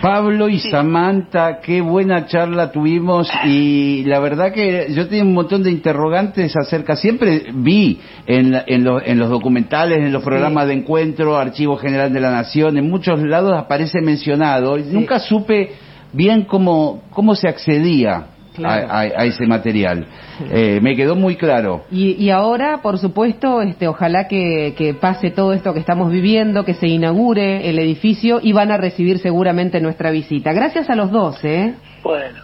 Pablo 0.03 0.49
y 0.49 0.59
Samantha, 0.61 1.61
qué 1.61 1.81
buena 1.81 2.27
charla 2.27 2.71
tuvimos 2.71 3.29
y 3.47 4.05
la 4.05 4.21
verdad 4.21 4.53
que 4.53 4.89
yo 4.91 5.09
tenía 5.09 5.25
un 5.25 5.33
montón 5.33 5.63
de 5.63 5.71
interrogantes 5.71 6.55
acerca, 6.57 6.97
siempre 6.97 7.47
vi 7.55 7.99
en, 8.27 8.53
la- 8.53 8.65
en, 8.67 8.85
lo- 8.85 9.03
en 9.03 9.19
los 9.19 9.31
documentales, 9.31 9.99
en 9.99 10.13
los 10.13 10.23
programas 10.23 10.67
de 10.69 10.75
encuentro, 10.75 11.37
Archivo 11.39 11.77
General 11.77 12.13
de 12.13 12.21
la 12.21 12.31
Nación, 12.31 12.77
en 12.77 12.89
muchos 12.91 13.21
lados 13.23 13.55
aparece 13.57 14.01
mencionado. 14.03 14.77
Y 14.79 14.83
nunca 14.85 15.19
supe 15.19 15.73
bien 16.13 16.43
cómo, 16.45 17.03
cómo 17.11 17.35
se 17.35 17.49
accedía 17.49 18.27
Claro. 18.57 18.89
a, 18.91 18.99
a- 19.01 19.01
a 19.03 19.25
ese 19.25 19.47
material. 19.47 20.07
Eh, 20.51 20.81
me 20.83 20.97
quedó 20.97 21.15
muy 21.15 21.37
claro. 21.37 21.85
Y, 21.91 22.13
y 22.23 22.31
ahora, 22.31 22.81
por 22.83 22.99
supuesto, 22.99 23.63
este, 23.63 23.87
ojalá 23.89 24.27
que, 24.29 24.75
que 24.77 24.95
pase 24.95 25.31
todo 25.31 25.53
esto 25.53 25.73
que 25.75 25.81
estamos 25.81 26.11
viviendo, 26.11 26.65
que 26.65 26.75
se 26.75 26.87
inaugure 26.89 27.69
el 27.69 27.79
edificio 27.79 28.41
y 28.43 28.53
van 28.53 28.71
a 28.73 28.77
recibir 28.77 29.19
seguramente 29.19 29.81
nuestra 29.81 30.11
visita. 30.11 30.53
Gracias 30.53 30.91
a 30.91 30.95
los 30.97 31.11
dos, 31.11 31.43
¿eh? 31.45 31.75
Bueno, 32.03 32.41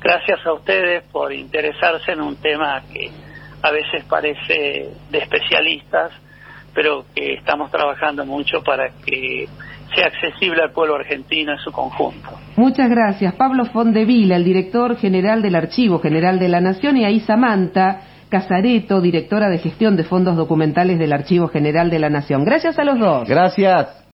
gracias 0.00 0.38
a 0.46 0.52
ustedes 0.52 1.02
por 1.10 1.32
interesarse 1.32 2.12
en 2.12 2.20
un 2.20 2.36
tema 2.36 2.82
que 2.92 3.10
a 3.62 3.70
veces 3.72 4.04
parece 4.08 4.90
de 5.10 5.18
especialistas, 5.18 6.12
pero 6.74 7.04
que 7.14 7.34
estamos 7.34 7.70
trabajando 7.70 8.24
mucho 8.24 8.62
para 8.62 8.90
que 9.04 9.46
sea 9.94 10.06
accesible 10.06 10.62
al 10.62 10.72
pueblo 10.72 10.96
argentino 10.96 11.52
en 11.52 11.58
su 11.58 11.72
conjunto. 11.72 12.30
Muchas 12.56 12.90
gracias. 12.90 13.34
Pablo 13.34 13.64
Fondevila, 13.66 14.36
el 14.36 14.44
director 14.44 14.96
general 14.96 15.42
del 15.42 15.54
Archivo 15.54 15.98
General 16.00 16.38
de 16.38 16.48
la 16.48 16.60
Nación, 16.60 16.96
y 16.96 17.04
ahí 17.04 17.20
Samantha 17.20 18.02
Casareto, 18.28 19.00
directora 19.00 19.48
de 19.48 19.58
gestión 19.58 19.96
de 19.96 20.04
fondos 20.04 20.36
documentales 20.36 20.98
del 20.98 21.12
Archivo 21.12 21.48
General 21.48 21.88
de 21.88 21.98
la 21.98 22.10
Nación. 22.10 22.44
Gracias 22.44 22.78
a 22.78 22.84
los 22.84 22.98
dos. 22.98 23.28
Gracias. 23.28 24.04